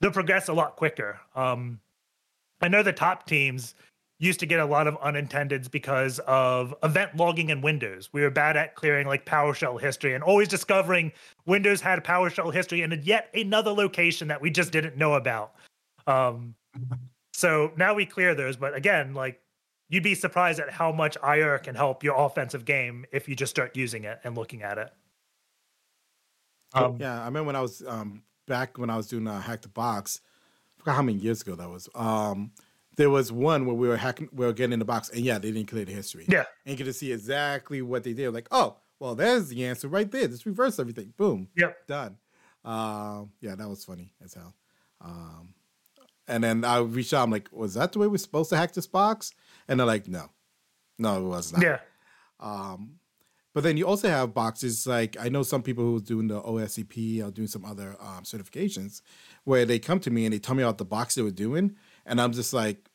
[0.00, 1.18] they'll progress a lot quicker.
[1.34, 1.80] Um,
[2.60, 3.74] i know the top teams
[4.18, 8.08] used to get a lot of unintendeds because of event logging in windows.
[8.12, 11.12] We were bad at clearing like powershell history and always discovering
[11.46, 15.54] windows had powershell history in yet another location that we just didn't know about.
[16.08, 16.54] Um,
[17.38, 19.40] so now we clear those but again like
[19.88, 23.50] you'd be surprised at how much IR can help your offensive game if you just
[23.50, 24.90] start using it and looking at it.
[26.74, 29.62] Um, yeah, I remember when I was um, back when I was doing uh, Hack
[29.62, 30.20] the Box.
[30.76, 31.88] I forgot how many years ago that was.
[31.94, 32.52] Um,
[32.96, 35.38] there was one where we were hacking, we were getting in the box, and yeah,
[35.38, 36.26] they didn't clear the history.
[36.28, 38.34] Yeah, and you get to see exactly what they did.
[38.34, 40.28] Like, oh, well, there's the answer right there.
[40.28, 41.14] Just reverse everything.
[41.16, 41.48] Boom.
[41.56, 41.86] Yep.
[41.86, 42.16] Done.
[42.64, 44.54] Um, yeah, that was funny as hell.
[45.00, 45.54] Um,
[46.28, 47.24] and then I reached out.
[47.24, 49.32] I'm like, was that the way we're supposed to hack this box?
[49.66, 50.30] And they're like, no,
[50.98, 51.62] no, it was not.
[51.62, 51.78] Yeah.
[52.40, 52.98] Um,
[53.54, 57.26] but then you also have boxes like I know some people who's doing the OSCP
[57.26, 59.00] or doing some other um, certifications
[59.44, 61.74] where they come to me and they tell me about the box they were doing,
[62.06, 62.88] and I'm just like,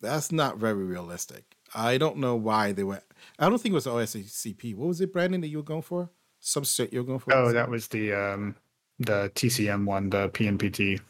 [0.00, 1.56] that's not very realistic.
[1.74, 3.00] I don't know why they were.
[3.38, 4.74] I don't think it was OSCP.
[4.74, 6.10] What was it, Brandon, that you were going for?
[6.40, 7.34] Some shit you were going for?
[7.34, 8.56] Oh, that was the um,
[8.98, 11.00] the TCM one, the PNPT.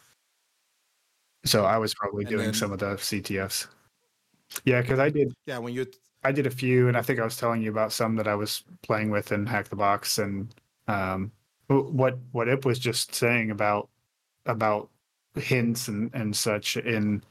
[1.45, 3.67] So I was probably and doing then, some of the CTFs.
[4.65, 5.33] Yeah, because I did.
[5.47, 5.87] Yeah, when you.
[6.23, 8.35] I did a few, and I think I was telling you about some that I
[8.35, 10.55] was playing with in Hack the Box, and
[10.87, 11.33] um,
[11.69, 13.89] what what Ip was just saying about
[14.47, 14.91] about
[15.37, 17.23] hints and and such in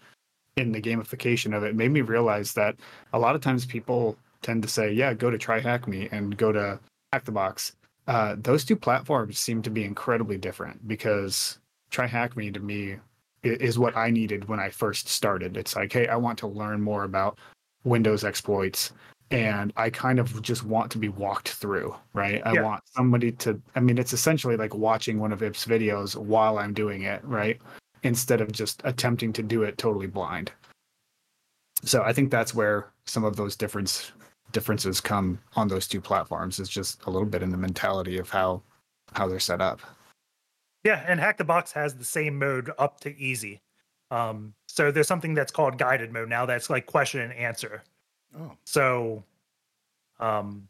[0.55, 2.75] in the gamification of it made me realize that
[3.13, 6.79] a lot of times people tend to say, "Yeah, go to TryHackMe and go to
[7.13, 7.75] Hack the Box."
[8.07, 11.59] Uh, those two platforms seem to be incredibly different because
[11.91, 12.97] TryHackMe to me
[13.43, 15.57] is what I needed when I first started.
[15.57, 17.39] It's like, hey, I want to learn more about
[17.83, 18.91] Windows exploits
[19.31, 22.41] and I kind of just want to be walked through, right?
[22.45, 22.61] I yeah.
[22.63, 26.73] want somebody to I mean it's essentially like watching one of Ip's videos while I'm
[26.73, 27.61] doing it, right?
[28.03, 30.51] Instead of just attempting to do it totally blind.
[31.83, 34.11] So I think that's where some of those difference
[34.51, 38.29] differences come on those two platforms is just a little bit in the mentality of
[38.29, 38.63] how
[39.13, 39.79] how they're set up.
[40.83, 43.61] Yeah, and Hack the Box has the same mode up to easy.
[44.11, 47.83] Um, so there's something that's called guided mode now that's like question and answer.
[48.37, 48.51] Oh.
[48.65, 49.23] So
[50.19, 50.67] um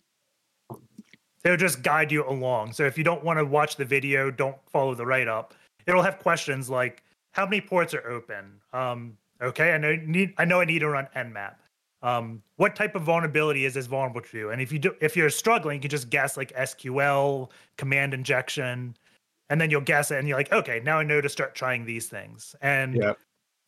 [1.44, 2.74] it'll just guide you along.
[2.74, 5.54] So if you don't want to watch the video, don't follow the write up.
[5.86, 8.60] It'll have questions like how many ports are open?
[8.74, 11.56] Um, okay, I know need I know I need to run nmap.
[12.02, 14.50] Um, what type of vulnerability is this vulnerable to?
[14.50, 18.96] And if you do if you're struggling, you can just guess like SQL, command injection,
[19.50, 21.86] and then you'll guess it and you're like okay now i know to start trying
[21.86, 23.14] these things and yeah.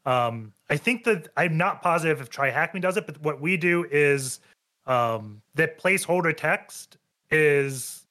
[0.06, 3.86] um, i think that i'm not positive if TryHackMe does it but what we do
[3.92, 4.40] is
[4.88, 6.98] um, the placeholder text
[7.30, 8.06] is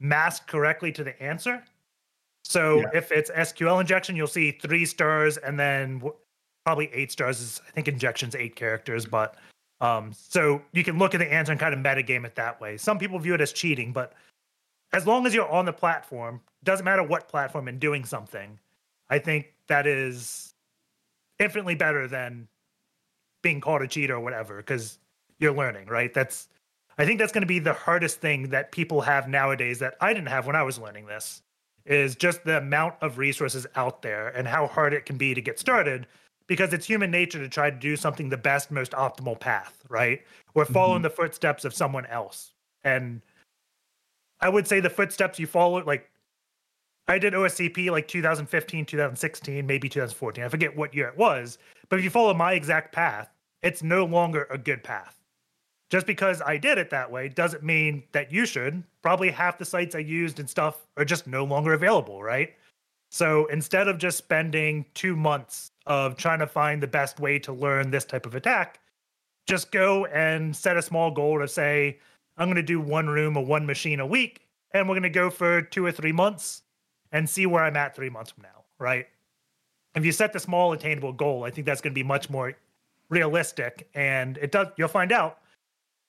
[0.00, 1.62] masked correctly to the answer
[2.44, 2.86] so yeah.
[2.94, 6.02] if it's sql injection you'll see three stars and then
[6.64, 9.36] probably eight stars is i think injection's eight characters but
[9.80, 12.78] Um, so you can look at the answer and kind of metagame it that way.
[12.78, 14.14] Some people view it as cheating, but
[14.92, 18.58] as long as you're on the platform, doesn't matter what platform and doing something,
[19.08, 20.54] I think that is
[21.38, 22.48] infinitely better than
[23.42, 24.98] being called a cheat or whatever, because
[25.38, 26.12] you're learning, right?
[26.12, 26.48] That's
[26.98, 30.14] I think that's going to be the hardest thing that people have nowadays that I
[30.14, 31.42] didn't have when I was learning this
[31.84, 35.40] is just the amount of resources out there and how hard it can be to
[35.40, 36.06] get started
[36.46, 40.22] because it's human nature to try to do something the best, most optimal path, right?
[40.54, 41.04] We're following mm-hmm.
[41.04, 42.52] the footsteps of someone else.
[42.82, 43.20] And
[44.40, 46.10] I would say the footsteps you follow, like
[47.08, 50.44] I did OSCP like 2015, 2016, maybe 2014.
[50.44, 51.58] I forget what year it was.
[51.88, 53.30] But if you follow my exact path,
[53.62, 55.16] it's no longer a good path.
[55.88, 58.82] Just because I did it that way doesn't mean that you should.
[59.02, 62.54] Probably half the sites I used and stuff are just no longer available, right?
[63.10, 67.52] So instead of just spending two months of trying to find the best way to
[67.52, 68.80] learn this type of attack,
[69.46, 72.00] just go and set a small goal to say,
[72.36, 75.10] I'm going to do one room or one machine a week, and we're going to
[75.10, 76.62] go for two or three months
[77.12, 79.06] and see where I'm at three months from now, right?
[79.94, 82.54] If you set the small attainable goal, I think that's going to be much more
[83.08, 84.68] realistic, and it does.
[84.76, 85.38] You'll find out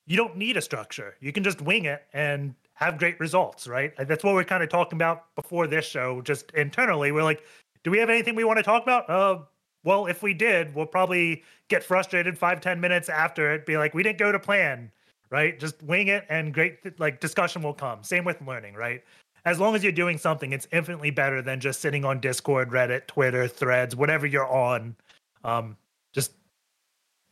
[0.06, 1.14] you don't need a structure.
[1.20, 3.92] You can just wing it and have great results, right?
[3.96, 7.12] That's what we're kind of talking about before this show, just internally.
[7.12, 7.44] We're like,
[7.84, 9.08] do we have anything we want to talk about?
[9.08, 9.38] Uh,
[9.84, 13.94] well, if we did, we'll probably get frustrated five, ten minutes after it, be like,
[13.94, 14.90] we didn't go to plan,
[15.30, 15.58] right?
[15.58, 18.02] Just wing it and great like discussion will come.
[18.02, 19.02] Same with learning, right?
[19.44, 23.06] As long as you're doing something, it's infinitely better than just sitting on Discord, Reddit,
[23.06, 24.96] Twitter, threads, whatever you're on.
[25.44, 25.76] Um,
[26.12, 26.32] just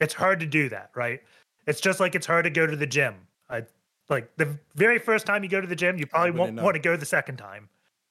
[0.00, 1.20] it's hard to do that, right?
[1.66, 3.14] It's just like it's hard to go to the gym.
[3.50, 3.64] I,
[4.08, 6.80] like the very first time you go to the gym, you probably won't want to
[6.80, 7.68] go the second time.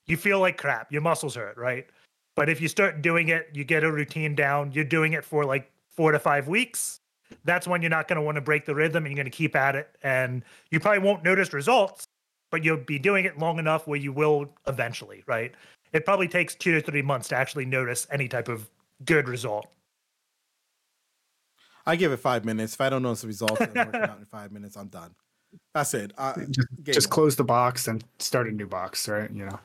[0.07, 0.91] You feel like crap.
[0.91, 1.87] Your muscles hurt, right?
[2.35, 5.45] But if you start doing it, you get a routine down, you're doing it for
[5.45, 6.99] like four to five weeks.
[7.43, 9.35] That's when you're not going to want to break the rhythm and you're going to
[9.35, 9.89] keep at it.
[10.03, 12.05] And you probably won't notice results,
[12.51, 15.53] but you'll be doing it long enough where you will eventually, right?
[15.93, 18.69] It probably takes two to three months to actually notice any type of
[19.05, 19.67] good result.
[21.85, 22.73] I give it five minutes.
[22.73, 25.13] If I don't notice the results working out in five minutes, I'm done.
[25.73, 26.13] That's it.
[26.49, 29.29] just, just close the box and start a new box, right?
[29.31, 29.59] You know.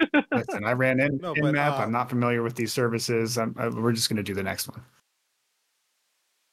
[0.32, 1.78] Listen, I ran in no, but, map.
[1.78, 3.38] Uh, I'm not familiar with these services.
[3.38, 4.82] I, we're just going to do the next one.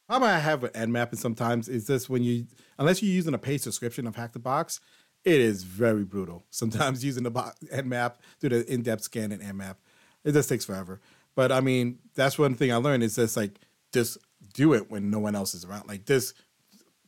[0.10, 2.48] How I have an Nmap and sometimes is this when you
[2.80, 4.80] unless you're using a paid subscription of Hack the Box,
[5.24, 6.46] it is very brutal.
[6.50, 9.76] Sometimes using the box Nmap, do the in-depth scan in Nmap,
[10.24, 11.00] it just takes forever.
[11.36, 13.60] But I mean, that's one thing I learned is just like
[13.94, 14.18] just
[14.56, 15.88] do it when no one else is around.
[15.88, 16.34] Like this,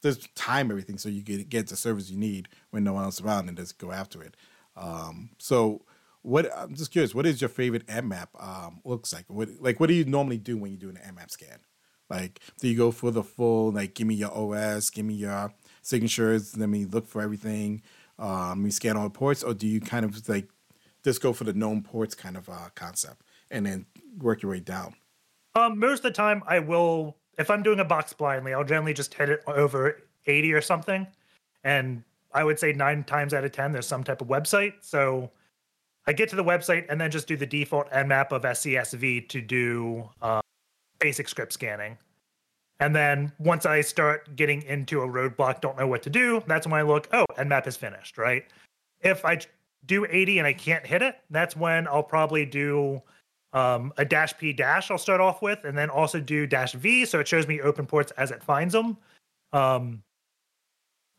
[0.03, 3.15] just time everything so you get get the service you need when no one else
[3.15, 4.37] is around and just go after it.
[4.77, 5.85] Um, so
[6.21, 9.25] what I'm just curious, what is your favorite Nmap um, looks like?
[9.27, 11.57] What like what do you normally do when you do an Nmap scan?
[12.11, 15.53] Like, do you go for the full like give me your OS, give me your
[15.81, 17.81] signatures, let me look for everything,
[18.19, 20.49] um, you scan all the ports, or do you kind of like
[21.03, 23.85] just go for the known ports kind of uh, concept and then
[24.19, 24.93] work your way down?
[25.55, 28.93] Um, most of the time, I will if I'm doing a box blindly, I'll generally
[28.93, 31.07] just hit it over 80 or something,
[31.63, 32.03] and
[32.33, 34.73] I would say nine times out of ten, there's some type of website.
[34.81, 35.31] So
[36.05, 39.41] I get to the website and then just do the default nmap of SCSV to
[39.41, 40.41] do uh,
[41.01, 41.97] basic script scanning.
[42.79, 46.65] And then once I start getting into a roadblock, don't know what to do, that's
[46.65, 48.43] when I look, oh, nmap is finished, right?
[49.01, 49.39] If I
[49.85, 53.01] do 80 and I can't hit it, that's when I'll probably do
[53.53, 57.05] um, a dash P dash I'll start off with, and then also do dash V,
[57.05, 58.97] so it shows me open ports as it finds them.
[59.53, 60.01] Um,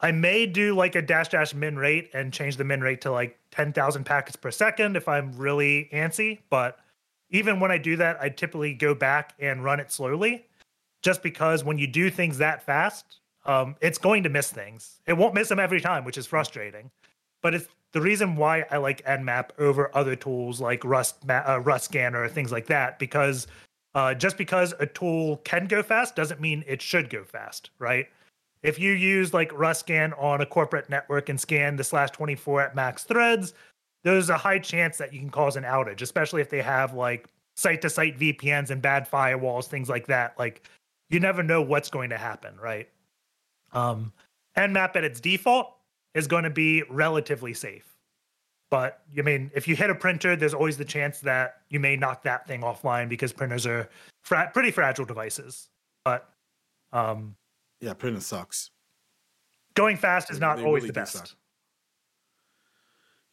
[0.01, 3.13] I may do like a dash dash min rate and change the min rate to
[3.13, 6.41] like 10,000 packets per second if I'm really antsy.
[6.51, 6.79] But
[7.33, 10.47] even when I do that, I typically go back and run it slowly
[11.03, 15.01] just because when you do things that fast, um, it's going to miss things.
[15.07, 16.91] It won't miss them every time, which is frustrating.
[17.43, 21.87] But it's the reason why I like Nmap over other tools like Rust, uh, Rust
[21.87, 23.49] Scanner, or things like that, because
[23.95, 28.07] uh, just because a tool can go fast doesn't mean it should go fast, right?
[28.63, 32.77] If you use like RustScan on a corporate network and scan the slash 24 at
[32.77, 33.55] max threads,
[34.05, 37.29] there's a high chance that you can cause an outage, especially if they have like
[37.57, 40.39] site to site VPNs and bad firewalls, things like that.
[40.39, 40.69] Like
[41.11, 42.89] you never know what's going to happen, right?
[43.73, 44.13] Um,
[44.57, 45.75] Nmap at its default
[46.15, 47.89] is going to be relatively safe.
[48.71, 51.95] But I mean, if you hit a printer, there's always the chance that you may
[51.95, 53.89] knock that thing offline because printers are
[54.23, 55.69] fra- pretty fragile devices.
[56.05, 56.29] But
[56.93, 57.37] um,
[57.81, 58.71] yeah, printing sucks.
[59.75, 61.13] Going fast is not always really the best.
[61.13, 61.31] Suck.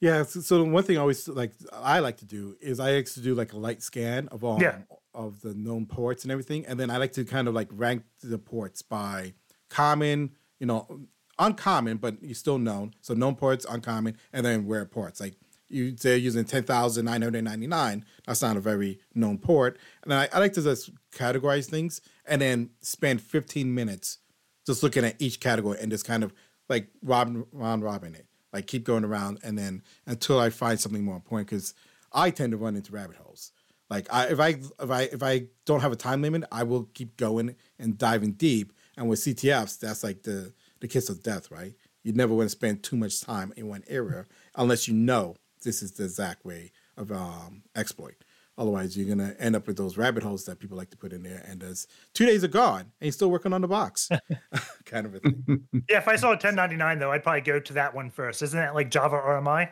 [0.02, 3.06] Yeah, so, so one thing I always like I like to do is I like
[3.06, 4.80] to do like a light scan of all yeah.
[5.14, 8.04] of the known ports and everything, and then I like to kind of like rank
[8.24, 9.34] the ports by
[9.70, 11.02] common, you know,
[11.38, 12.94] uncommon, but you still known.
[13.02, 15.20] So known ports, uncommon, and then rare ports.
[15.20, 15.36] Like
[15.68, 18.06] you, they're using ten thousand nine hundred ninety nine.
[18.26, 19.78] That's not a very known port.
[20.04, 24.20] And I, I like to just categorize things and then spend fifteen minutes
[24.66, 26.34] just looking at each category and just kind of
[26.68, 31.04] like round round robin it, like keep going around, and then until I find something
[31.04, 31.50] more important.
[31.50, 31.74] Because
[32.12, 33.52] I tend to run into rabbit holes.
[33.90, 36.90] Like I, if I if I if I don't have a time limit, I will
[36.94, 38.74] keep going and diving deep.
[38.98, 41.74] And with CTFs, that's like the the kiss of death, right?
[42.04, 44.26] You never want to spend too much time in one area
[44.56, 48.16] unless you know this is the exact way of um, exploit.
[48.60, 51.24] Otherwise, you're gonna end up with those rabbit holes that people like to put in
[51.24, 51.42] there.
[51.48, 54.10] And as two days are gone, and you're still working on the box,
[54.86, 55.64] kind of a thing.
[55.90, 58.42] Yeah, if I saw a 1099 though, I'd probably go to that one first.
[58.42, 59.70] Isn't that like Java RMI?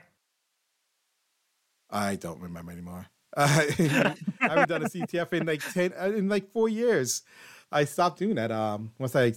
[1.90, 3.08] I don't remember anymore.
[3.38, 7.24] I haven't done a CTF in like ten uh, in like four years.
[7.70, 8.54] I stopped doing that.
[8.54, 9.34] Um, once I,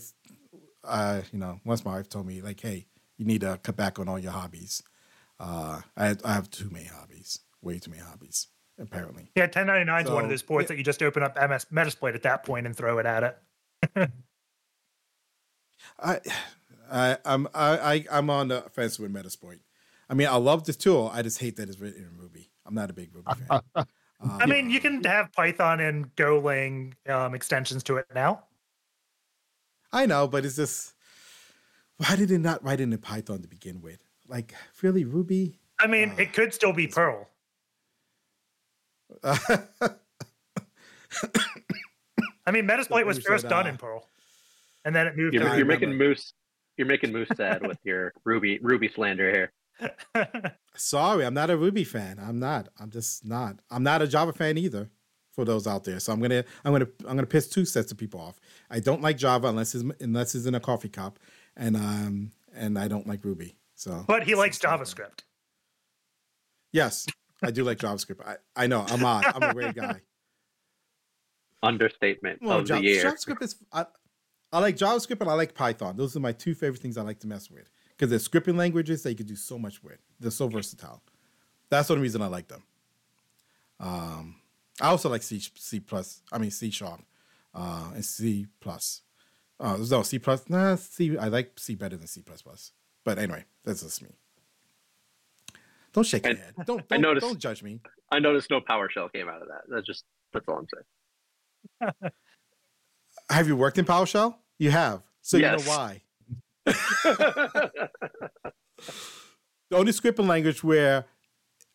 [0.85, 2.87] uh, you know, once my wife told me like, hey,
[3.19, 4.83] you need to cut back on all your hobbies.
[5.41, 8.47] Uh, I I have too many hobbies, way too many hobbies,
[8.81, 9.31] apparently.
[9.35, 10.69] Yeah, 1099 is one of those ports yeah.
[10.69, 13.39] that you just open up MS Metasploit at that point and throw it at
[13.95, 14.11] it.
[15.99, 16.21] I,
[16.91, 19.61] I, I'm I, I am on the fence with Metasploit.
[20.09, 21.11] I mean, I love this tool.
[21.13, 22.51] I just hate that it's written in Ruby.
[22.67, 23.61] I'm not a big Ruby fan.
[23.77, 23.87] um,
[24.23, 28.45] I mean, you can have Python and Golang um, extensions to it now.
[29.93, 30.95] I know, but it's just
[31.97, 34.03] why did it not write in Python to begin with?
[34.27, 35.59] Like, really, Ruby?
[35.79, 37.29] I mean, uh, it could still be Perl.
[42.47, 44.07] I mean, Metasploit was first done in Perl,
[44.85, 45.35] and then it moved.
[45.35, 46.33] You're, you're making Moose.
[46.77, 49.53] You're making Moose sad with your Ruby Ruby slander here.
[50.75, 52.19] Sorry, I'm not a Ruby fan.
[52.21, 52.69] I'm not.
[52.79, 53.57] I'm just not.
[53.71, 54.91] I'm not a Java fan either.
[55.33, 57.99] For those out there, so I'm gonna I'm gonna I'm gonna piss two sets of
[57.99, 58.41] people off.
[58.69, 61.21] I don't like Java unless it's unless it's in a coffee cup,
[61.57, 63.55] and um and I don't like Ruby.
[63.77, 65.21] So, but he likes JavaScript.
[66.73, 67.07] Yes,
[67.43, 68.27] I do like JavaScript.
[68.27, 69.25] I, I know I'm odd.
[69.27, 70.01] I'm a weird guy.
[71.63, 73.05] Understatement well, of the year.
[73.05, 73.57] JavaScript is.
[73.73, 73.87] I,
[74.53, 75.97] I like JavaScript and I like Python.
[75.97, 79.03] Those are my two favorite things I like to mess with because they're scripting languages
[79.03, 79.99] that you can do so much with.
[80.19, 81.03] They're so versatile.
[81.69, 82.63] That's the only reason I like them.
[83.79, 84.37] Um,
[84.81, 86.23] I also like C C plus.
[86.33, 87.03] I mean C sharp
[87.55, 89.03] uh, and C plus.
[89.59, 90.49] Uh, no C plus.
[90.49, 91.17] Nah, C.
[91.19, 92.73] I like C better than C plus plus.
[93.05, 94.11] But anyway, that's just me.
[95.93, 96.55] Don't shake your head.
[96.67, 97.81] Don't don't, noticed, don't judge me.
[98.13, 99.63] I noticed no PowerShell came out of that.
[99.69, 100.67] That's just that's all I'm
[101.93, 102.13] saying.
[103.31, 104.37] have you worked in PowerShell?
[104.59, 105.61] You have, so yes.
[105.61, 106.03] you know why
[106.67, 107.71] the
[109.73, 111.07] only scripting language where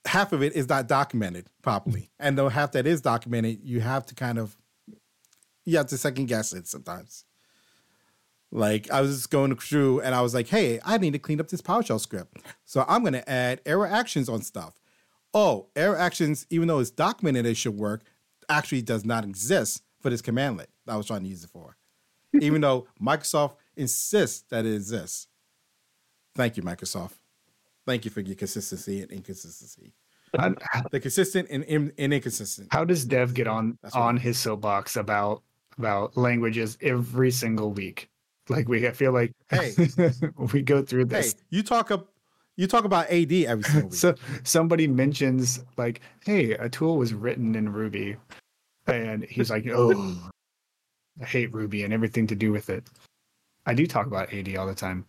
[0.06, 4.06] half of it is not documented properly, and the half that is documented, you have
[4.06, 4.56] to kind of
[5.66, 7.25] you have to second guess it sometimes.
[8.56, 11.42] Like I was just going through and I was like, hey, I need to clean
[11.42, 12.38] up this PowerShell script.
[12.64, 14.80] So I'm gonna add error actions on stuff.
[15.34, 18.04] Oh, error actions, even though it's documented it should work,
[18.48, 21.76] actually does not exist for this commandlet that I was trying to use it for.
[22.42, 25.28] even though Microsoft insists that it exists.
[26.34, 27.14] Thank you, Microsoft.
[27.86, 29.94] Thank you for your consistency and inconsistency.
[30.92, 32.70] the consistent and, and, inconsistent.
[32.72, 35.44] How does Dev get on on his soapbox about
[35.78, 38.10] about languages every single week?
[38.50, 39.74] Like we, I feel like hey,
[40.54, 41.34] we go through this.
[41.34, 42.10] Hey, you talk up,
[42.56, 43.94] you talk about AD every single week.
[43.94, 48.18] so somebody mentions like, hey, a tool was written in Ruby,
[48.88, 50.16] and he's like, oh,
[51.22, 52.84] I hate Ruby and everything to do with it.
[53.66, 55.06] I do talk about AD all the time.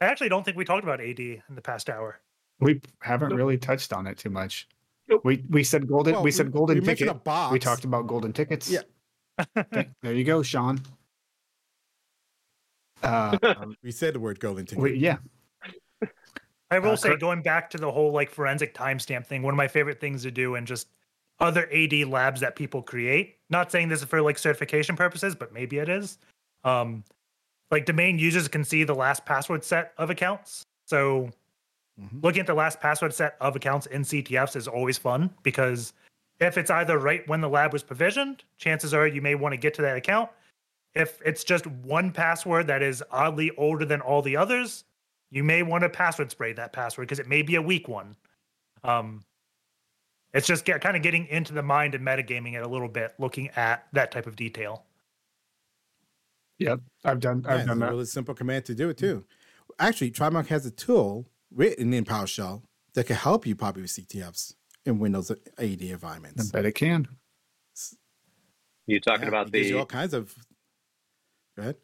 [0.00, 2.20] I actually don't think we talked about AD in the past hour.
[2.60, 3.38] We haven't nope.
[3.38, 4.68] really touched on it too much.
[5.08, 5.22] Nope.
[5.24, 6.14] We we said golden.
[6.14, 7.14] Well, we said golden we, ticket.
[7.50, 8.70] We talked about golden tickets.
[8.70, 8.82] Yeah.
[10.02, 10.80] there you go, Sean.
[13.02, 13.36] Uh,
[13.82, 14.82] we said the word golden ticket.
[14.82, 15.18] We, yeah.
[16.70, 19.58] I will uh, say, going back to the whole like forensic timestamp thing, one of
[19.58, 20.88] my favorite things to do, and just
[21.40, 23.36] other AD labs that people create.
[23.48, 26.18] Not saying this is for like certification purposes, but maybe it is.
[26.64, 27.02] Um,
[27.70, 30.64] like domain users can see the last password set of accounts.
[30.86, 31.30] So
[32.00, 32.20] mm-hmm.
[32.20, 35.92] looking at the last password set of accounts in CTFs is always fun because
[36.40, 39.56] if it's either right when the lab was provisioned, chances are you may want to
[39.56, 40.30] get to that account.
[40.94, 44.84] If it's just one password that is oddly older than all the others,
[45.30, 48.16] you may want to password spray that password because it may be a weak one.
[48.82, 49.22] Um,
[50.32, 53.14] it's just get, kind of getting into the mind and metagaming it a little bit,
[53.18, 54.84] looking at that type of detail.
[56.58, 57.44] Yep, I've done.
[57.48, 57.88] I've yeah, done that.
[57.88, 59.24] A really simple command to do it too.
[59.78, 62.62] Actually, Trimarc has a tool written in PowerShell
[62.94, 66.50] that can help you probably with CTFs in Windows AD environments.
[66.50, 67.08] I bet it can.
[68.86, 70.34] You're talking yeah, about the all kinds of.
[71.60, 71.76] Go ahead.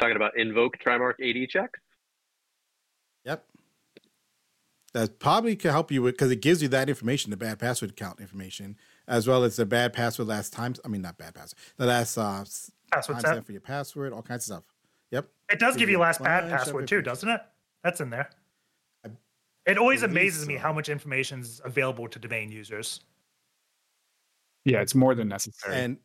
[0.00, 1.78] Talking about invoke Trimarc AD checks.
[3.24, 3.44] Yep.
[4.94, 7.94] That probably could help you with because it gives you that information, the bad password
[7.96, 10.74] count information, as well as the bad password last time.
[10.84, 12.44] I mean, not bad password, the last uh,
[12.92, 14.64] password set for your password, all kinds of stuff.
[15.12, 15.28] Yep.
[15.50, 17.40] It does give you last bad password too, doesn't it?
[17.84, 18.28] That's in there.
[19.64, 20.48] It always amazes so.
[20.48, 23.00] me how much information is available to domain users.
[24.64, 25.76] Yeah, it's more than necessary.
[25.76, 25.98] And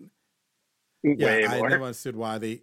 [1.03, 2.61] yeah, I never understood why they.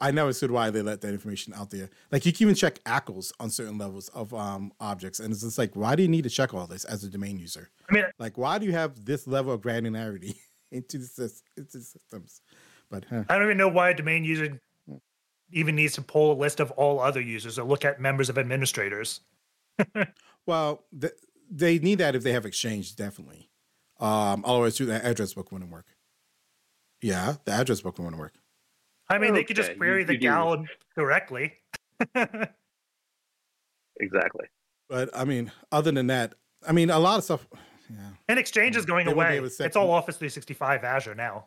[0.00, 1.88] I never understood why they let that information out there.
[2.12, 5.58] Like you can even check ACLs on certain levels of um, objects, and it's just
[5.58, 7.70] like, why do you need to check all this as a domain user?
[7.88, 10.36] I mean, like, why do you have this level of granularity
[10.70, 12.42] into the, into the systems?
[12.90, 13.24] But huh.
[13.28, 14.60] I don't even know why a domain user
[15.52, 18.38] even needs to pull a list of all other users or look at members of
[18.38, 19.20] administrators.
[20.46, 21.12] well, the,
[21.50, 23.48] they need that if they have Exchange, definitely.
[23.98, 25.86] Um, otherwise, the address book wouldn't work.
[27.02, 28.34] Yeah, the address book wouldn't work.
[29.10, 29.40] I mean, okay.
[29.40, 30.64] they could just query you, the GAL
[30.96, 31.52] directly.
[34.00, 34.46] exactly.
[34.88, 36.34] But I mean, other than that,
[36.66, 37.46] I mean, a lot of stuff.
[37.90, 37.96] Yeah.
[38.28, 39.38] And Exchange is going away.
[39.38, 41.46] It's all Office 365 Azure now.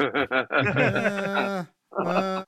[0.00, 0.04] uh,
[1.98, 2.44] uh,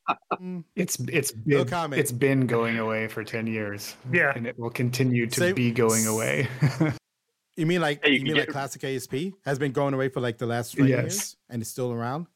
[0.77, 3.95] it's it's been, no it's been going away for 10 years.
[4.13, 4.33] Yeah.
[4.35, 6.49] And it will continue to Same, be going away.
[7.57, 10.21] you mean like hey, you, you mean like classic ASP has been going away for
[10.21, 11.01] like the last three yes.
[11.01, 12.27] years and it's still around?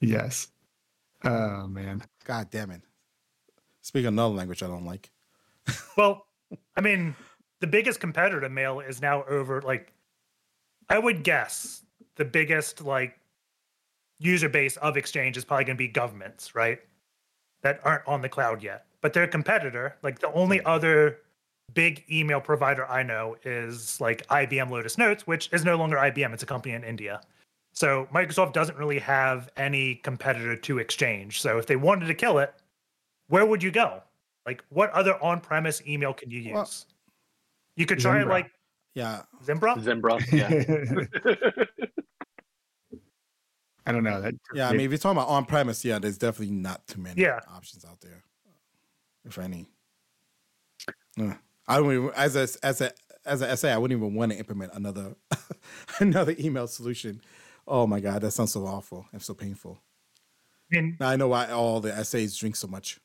[0.00, 0.48] Yes.
[1.26, 2.02] Oh man.
[2.24, 2.82] God damn it.
[3.82, 5.10] Speak another language I don't like.
[5.96, 6.26] well,
[6.76, 7.14] I mean,
[7.60, 9.92] the biggest competitor to mail is now over like
[10.88, 11.82] I would guess
[12.16, 13.18] the biggest like
[14.18, 16.78] user base of Exchange is probably going to be governments, right?
[17.62, 18.86] That aren't on the cloud yet.
[19.00, 20.66] But their competitor, like the only hmm.
[20.66, 21.18] other
[21.74, 26.32] big email provider I know is like IBM Lotus Notes, which is no longer IBM,
[26.32, 27.20] it's a company in India.
[27.76, 31.42] So Microsoft doesn't really have any competitor to Exchange.
[31.42, 32.54] So if they wanted to kill it,
[33.28, 34.02] where would you go?
[34.46, 36.54] Like what other on-premise email can you use?
[36.54, 36.70] Well,
[37.76, 38.32] you could try Zimbra.
[38.32, 38.50] like
[38.94, 39.76] yeah, Zimbra.
[39.78, 40.48] Zimbra, yeah.
[43.86, 44.22] I don't know.
[44.22, 47.02] That, yeah, I mean, if you're talking about on premise, yeah, there's definitely not too
[47.02, 47.40] many yeah.
[47.54, 48.22] options out there,
[49.26, 49.66] if any.
[51.68, 52.90] I don't even as a as a
[53.26, 55.14] as a SA, I wouldn't even want to implement another
[56.00, 57.20] another email solution.
[57.66, 59.80] Oh my god, that sounds so awful and so painful.
[60.72, 63.00] And now I know why all the SAs drink so much.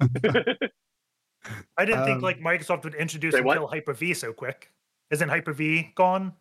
[0.00, 4.72] I didn't um, think like Microsoft would introduce and kill Hyper V so quick.
[5.10, 6.34] Isn't Hyper V gone?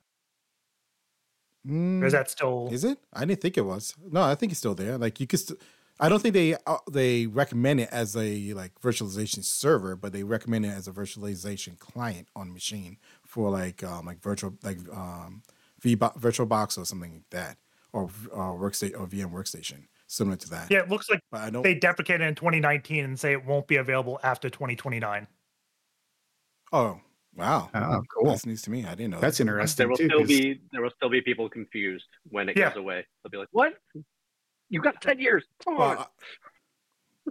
[1.68, 2.70] Mm, or is that still?
[2.72, 2.98] Is it?
[3.14, 3.94] I didn't think it was.
[4.12, 4.98] No, I think it's still there.
[4.98, 5.40] Like you could.
[5.40, 5.60] St-
[6.00, 10.24] I don't think they uh, they recommend it as a like virtualization server, but they
[10.24, 15.42] recommend it as a virtualization client on machine for like um like virtual like um
[15.80, 17.58] v VirtualBox or something like that,
[17.94, 20.72] or uh, workstation or VM workstation similar to that.
[20.72, 23.68] Yeah, it looks like but I don't, they deprecated in 2019 and say it won't
[23.68, 25.28] be available after 2029.
[26.72, 27.00] Oh,
[27.38, 27.70] Wow.
[27.76, 28.32] Oh, cool.
[28.32, 28.84] That's news to me.
[28.84, 29.20] I didn't know.
[29.20, 29.44] That's that.
[29.44, 29.84] interesting.
[29.84, 30.28] There will too, still cause...
[30.28, 32.70] be there will still be people confused when it yeah.
[32.70, 33.06] goes away.
[33.24, 33.76] They'll be like, "What?
[34.70, 35.46] You got ten years?
[35.64, 36.06] Come on."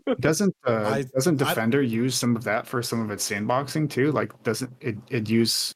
[0.07, 3.29] Well, doesn't uh, I, doesn't Defender I, use some of that for some of its
[3.29, 4.13] sandboxing too?
[4.13, 5.75] Like, doesn't it it use?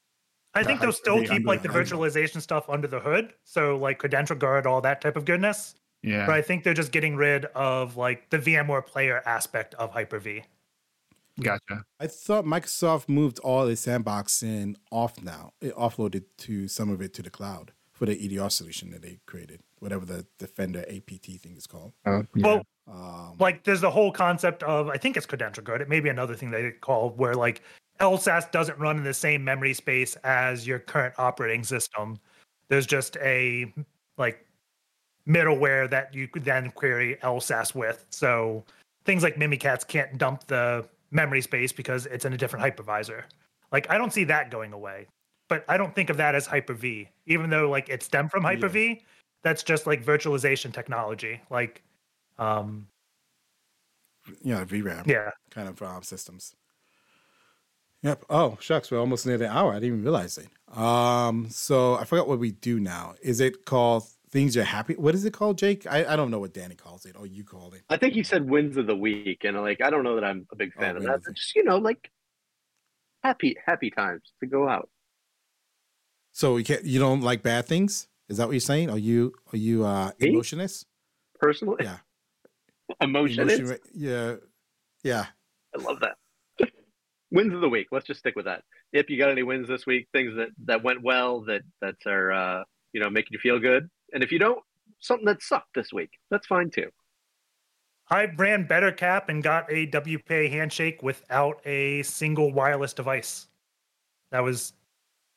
[0.55, 3.35] I think they'll still keep like the, the virtualization stuff under the hood.
[3.45, 5.75] So like credential guard, all that type of goodness.
[6.03, 6.27] Yeah.
[6.27, 10.19] But I think they're just getting rid of like the VMware player aspect of Hyper
[10.19, 10.43] V.
[11.41, 11.85] Gotcha.
[11.99, 15.53] I thought Microsoft moved all its sandboxing off now.
[15.61, 19.21] It offloaded to some of it to the cloud for the EDR solution that they
[19.27, 21.93] created, whatever the Defender APT thing is called.
[22.05, 22.47] Uh, yeah.
[22.47, 25.81] Well, um, like there's the whole concept of I think it's credential guard.
[25.81, 27.63] It may be another thing they call where like
[28.01, 32.19] LSASS doesn't run in the same memory space as your current operating system.
[32.69, 33.73] There's just a
[34.17, 34.45] like
[35.29, 38.07] middleware that you could then query LSASS with.
[38.11, 38.65] So
[39.05, 43.25] things like Mimikatz can't dump the memory space because it's in a different hypervisor.
[43.73, 45.07] Like I don't see that going away.
[45.49, 48.45] But I don't think of that as Hyper V, even though like it stemmed from
[48.45, 48.87] Hyper V.
[48.87, 48.95] Yeah.
[49.43, 51.83] That's just like virtualization technology, like
[52.39, 52.87] um
[54.43, 55.07] yeah, VRAM.
[55.07, 56.55] Yeah, kind of um, systems.
[58.03, 58.25] Yep.
[58.31, 59.73] Oh shucks, we're almost near the hour.
[59.73, 60.49] I didn't even realize it.
[60.77, 63.15] Um, so I forgot what we do now.
[63.23, 64.95] Is it called things you're happy.
[64.95, 65.87] What is it called, Jake?
[65.87, 67.83] I, I don't know what Danny calls it or you call it.
[67.91, 70.47] I think he said wins of the week, and like I don't know that I'm
[70.53, 71.23] a big fan oh, of that.
[71.25, 72.11] But just you know, like
[73.23, 74.89] happy happy times to go out.
[76.33, 78.07] So you can't, you don't like bad things?
[78.29, 78.91] Is that what you're saying?
[78.91, 80.33] Are you are you uh Me?
[80.35, 80.87] emotionist?
[81.39, 81.99] Personally, yeah.
[83.03, 83.59] Emotionist.
[83.59, 84.37] Emotion, yeah,
[85.03, 85.27] yeah.
[85.77, 86.17] I love that.
[87.31, 87.89] Wins of the week.
[87.93, 88.63] Let's just stick with that.
[88.93, 92.33] If you got any wins this week, things that that went well, that that are
[92.33, 94.61] uh, you know making you feel good, and if you don't,
[95.01, 96.91] something that sucked this week, that's fine too.
[98.11, 103.47] I ran bettercap and got a WPA handshake without a single wireless device.
[104.33, 104.73] That was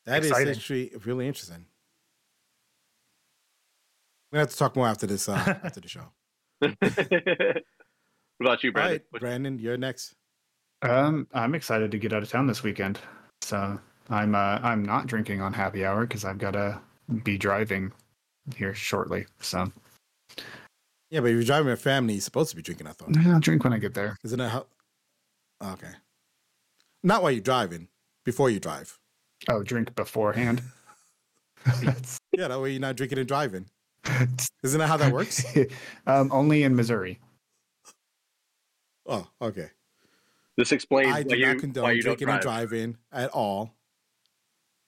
[0.06, 0.48] that exciting.
[0.48, 1.66] is actually really interesting.
[4.32, 6.10] We're gonna have to talk more after this uh, after the show.
[6.58, 6.72] what
[8.40, 9.00] about you, Brandon?
[9.00, 10.16] All right, Brandon, you're next.
[10.84, 12.98] Um, I'm excited to get out of town this weekend.
[13.40, 13.78] So
[14.10, 16.80] I'm uh, I'm not drinking on happy hour because I've got to
[17.24, 17.92] be driving
[18.54, 19.26] here shortly.
[19.40, 19.72] So
[21.10, 22.86] yeah, but if you're driving a family, you're supposed to be drinking.
[22.86, 23.16] I thought.
[23.16, 24.16] Yeah, I'll drink when I get there.
[24.24, 24.66] Isn't that how?
[25.62, 25.92] Okay.
[27.02, 27.88] Not while you're driving.
[28.24, 28.98] Before you drive.
[29.48, 30.62] Oh, drink beforehand.
[31.82, 33.66] yeah, that way you're not drinking and driving.
[34.62, 35.44] Isn't that how that works?
[36.06, 37.20] um, only in Missouri.
[39.06, 39.68] Oh, okay.
[40.56, 42.68] This explains I do why not you, condone why you drinking don't and drive.
[42.68, 43.74] driving at all.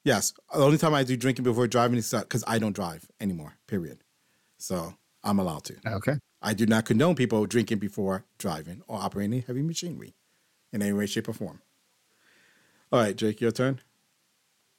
[0.05, 3.55] Yes, the only time I do drinking before driving is because I don't drive anymore.
[3.67, 3.99] Period.
[4.59, 4.95] So
[5.25, 5.77] I'm allowed to.
[5.85, 6.15] Okay.
[6.41, 10.15] I do not condone people drinking before driving or operating heavy machinery
[10.73, 11.61] in any way, shape, or form.
[12.93, 13.81] All right, Jake, your turn.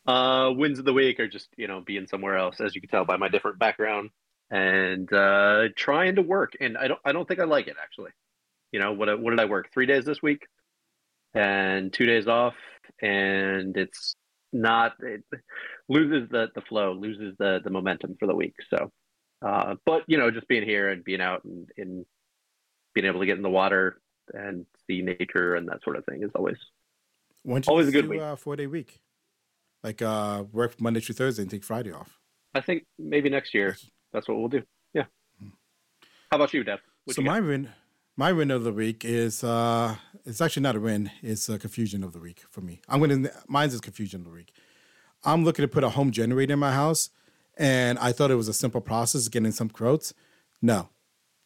[0.06, 2.90] Uh, wins of the week are just you know being somewhere else, as you can
[2.90, 4.12] tell by my different background,
[4.50, 6.54] and uh, trying to work.
[6.62, 8.12] And I don't, I don't think I like it actually.
[8.72, 9.20] You know what?
[9.20, 9.74] What did I work?
[9.74, 10.48] Three days this week,
[11.38, 12.56] and two days off,
[13.02, 14.16] and it's
[14.54, 15.24] not it
[15.90, 18.56] loses the the flow, loses the the momentum for the week.
[18.70, 18.92] So,
[19.46, 22.06] uh, but you know, just being here and being out and, and
[22.94, 24.00] being able to get in the water
[24.34, 26.58] and see nature and that sort of thing is always
[27.68, 28.22] always a good do, week.
[28.22, 29.00] Uh, four day week,
[29.84, 32.20] like uh, work Monday through Thursday and take Friday off.
[32.54, 33.78] I think maybe next year
[34.12, 34.64] that's what we'll do.
[34.94, 35.04] Yeah.
[36.32, 36.80] How about you, Dev?
[37.06, 37.70] What so you my win,
[38.18, 39.96] my win of the week is uh,
[40.26, 41.12] it's actually not a win.
[41.22, 42.82] It's a confusion of the week for me.
[42.90, 44.52] I'm gonna mine's is confusion of the week.
[45.24, 47.12] I'm looking to put a home generator in my house,
[47.58, 50.14] and I thought it was a simple process getting some quotes.
[50.62, 50.90] No,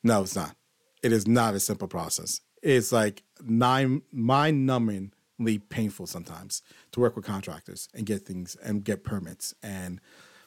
[0.02, 0.56] no, it's not.
[1.04, 2.40] It is not a simple process.
[2.64, 6.62] It's like nine mind numbingly painful sometimes
[6.94, 10.00] to work with contractors and get things and get permits and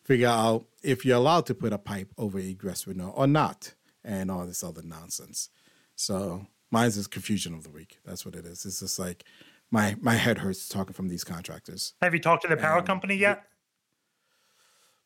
[0.05, 4.31] figure out if you're allowed to put a pipe over egress window or not, and
[4.31, 5.51] all this other nonsense.
[5.97, 7.99] So mine's is confusion of the week.
[8.05, 8.64] That's what it is.
[8.64, 9.24] It's just like
[9.70, 11.95] my my head hurts talking from these contractors.
[12.03, 13.45] Have you talked to the power Um, company yet?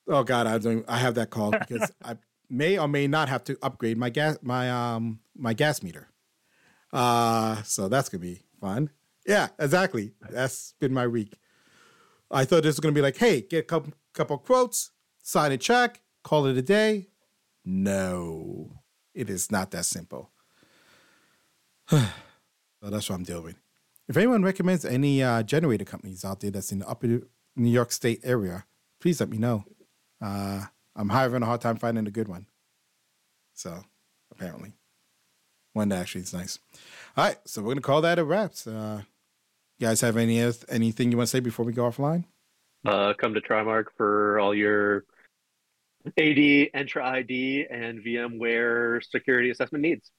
[0.08, 0.84] Oh God, I don't.
[0.88, 2.16] I have that call because I
[2.48, 6.08] may or may not have to upgrade my gas my um my gas meter.
[6.92, 8.90] Uh so that's gonna be fun.
[9.26, 10.12] Yeah, exactly.
[10.30, 11.34] That's been my week.
[12.30, 14.90] I thought this was gonna be like, hey, get a couple couple quotes,
[15.22, 17.08] sign a check, call it a day.
[17.64, 18.80] No,
[19.14, 20.30] it is not that simple.
[22.82, 23.56] that's what I'm dealing with.
[24.08, 27.20] If anyone recommends any uh, generator companies out there that's in the upper
[27.56, 28.64] New York State area,
[29.00, 29.64] please let me know.
[30.20, 30.64] Uh,
[30.96, 32.46] I'm having a hard time finding a good one.
[33.54, 33.84] So,
[34.30, 34.72] apparently,
[35.72, 36.58] one that actually is nice.
[37.16, 38.52] All right, so we're gonna call that a wrap.
[38.66, 39.00] Uh,
[39.78, 42.24] you guys have any anything you want to say before we go offline?
[42.84, 45.04] Uh, come to Trimarc for all your
[46.06, 46.36] AD,
[46.74, 50.10] Entra ID, and VMware security assessment needs.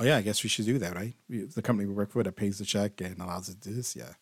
[0.00, 1.14] Oh yeah, I guess we should do that, right?
[1.28, 3.74] We, the company we work for that pays the check and allows us to do
[3.74, 3.94] this.
[3.94, 4.14] Yeah.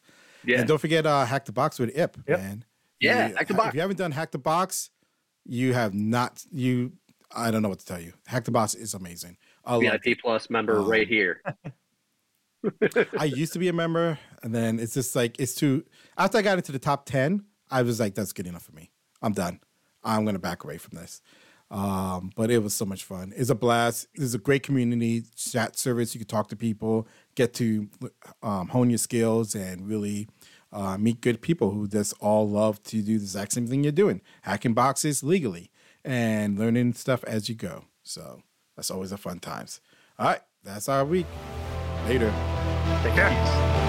[0.45, 0.59] Yeah.
[0.61, 2.39] And don't forget uh, Hack the Box with IP, Yep.
[2.39, 2.65] man.
[3.01, 3.69] Yeah, You- Hack the Box.
[3.69, 4.91] If you haven't done Hack the Box,
[5.47, 6.45] you have not.
[6.53, 6.93] You,
[7.35, 8.13] I don't know what to tell you.
[8.27, 9.37] Hack the Box is amazing.
[9.65, 9.79] I.
[9.79, 11.43] VIP Plus member Um, right here.
[13.19, 15.85] I used to be a member, and then it's just like it's too.
[16.17, 18.91] After I got into the top ten, I was like, "That's good enough for me.
[19.23, 19.61] I'm done.
[20.03, 21.23] I'm gonna back away from this."
[21.71, 23.33] Um, but it was so much fun.
[23.37, 24.07] It's a blast.
[24.15, 26.15] It's a great community chat service.
[26.15, 27.89] You can talk to people, get to
[28.43, 30.29] um, hone your skills, and really
[30.73, 33.93] uh, meet good people who just all love to do the exact same thing you're
[33.93, 35.71] doing, hacking boxes legally
[36.05, 37.85] and learning stuff as you go.
[38.03, 38.43] So
[38.77, 39.81] that's always a fun times.
[40.19, 41.27] All right, that's our week.
[42.07, 42.33] Later.
[43.03, 43.88] Take care.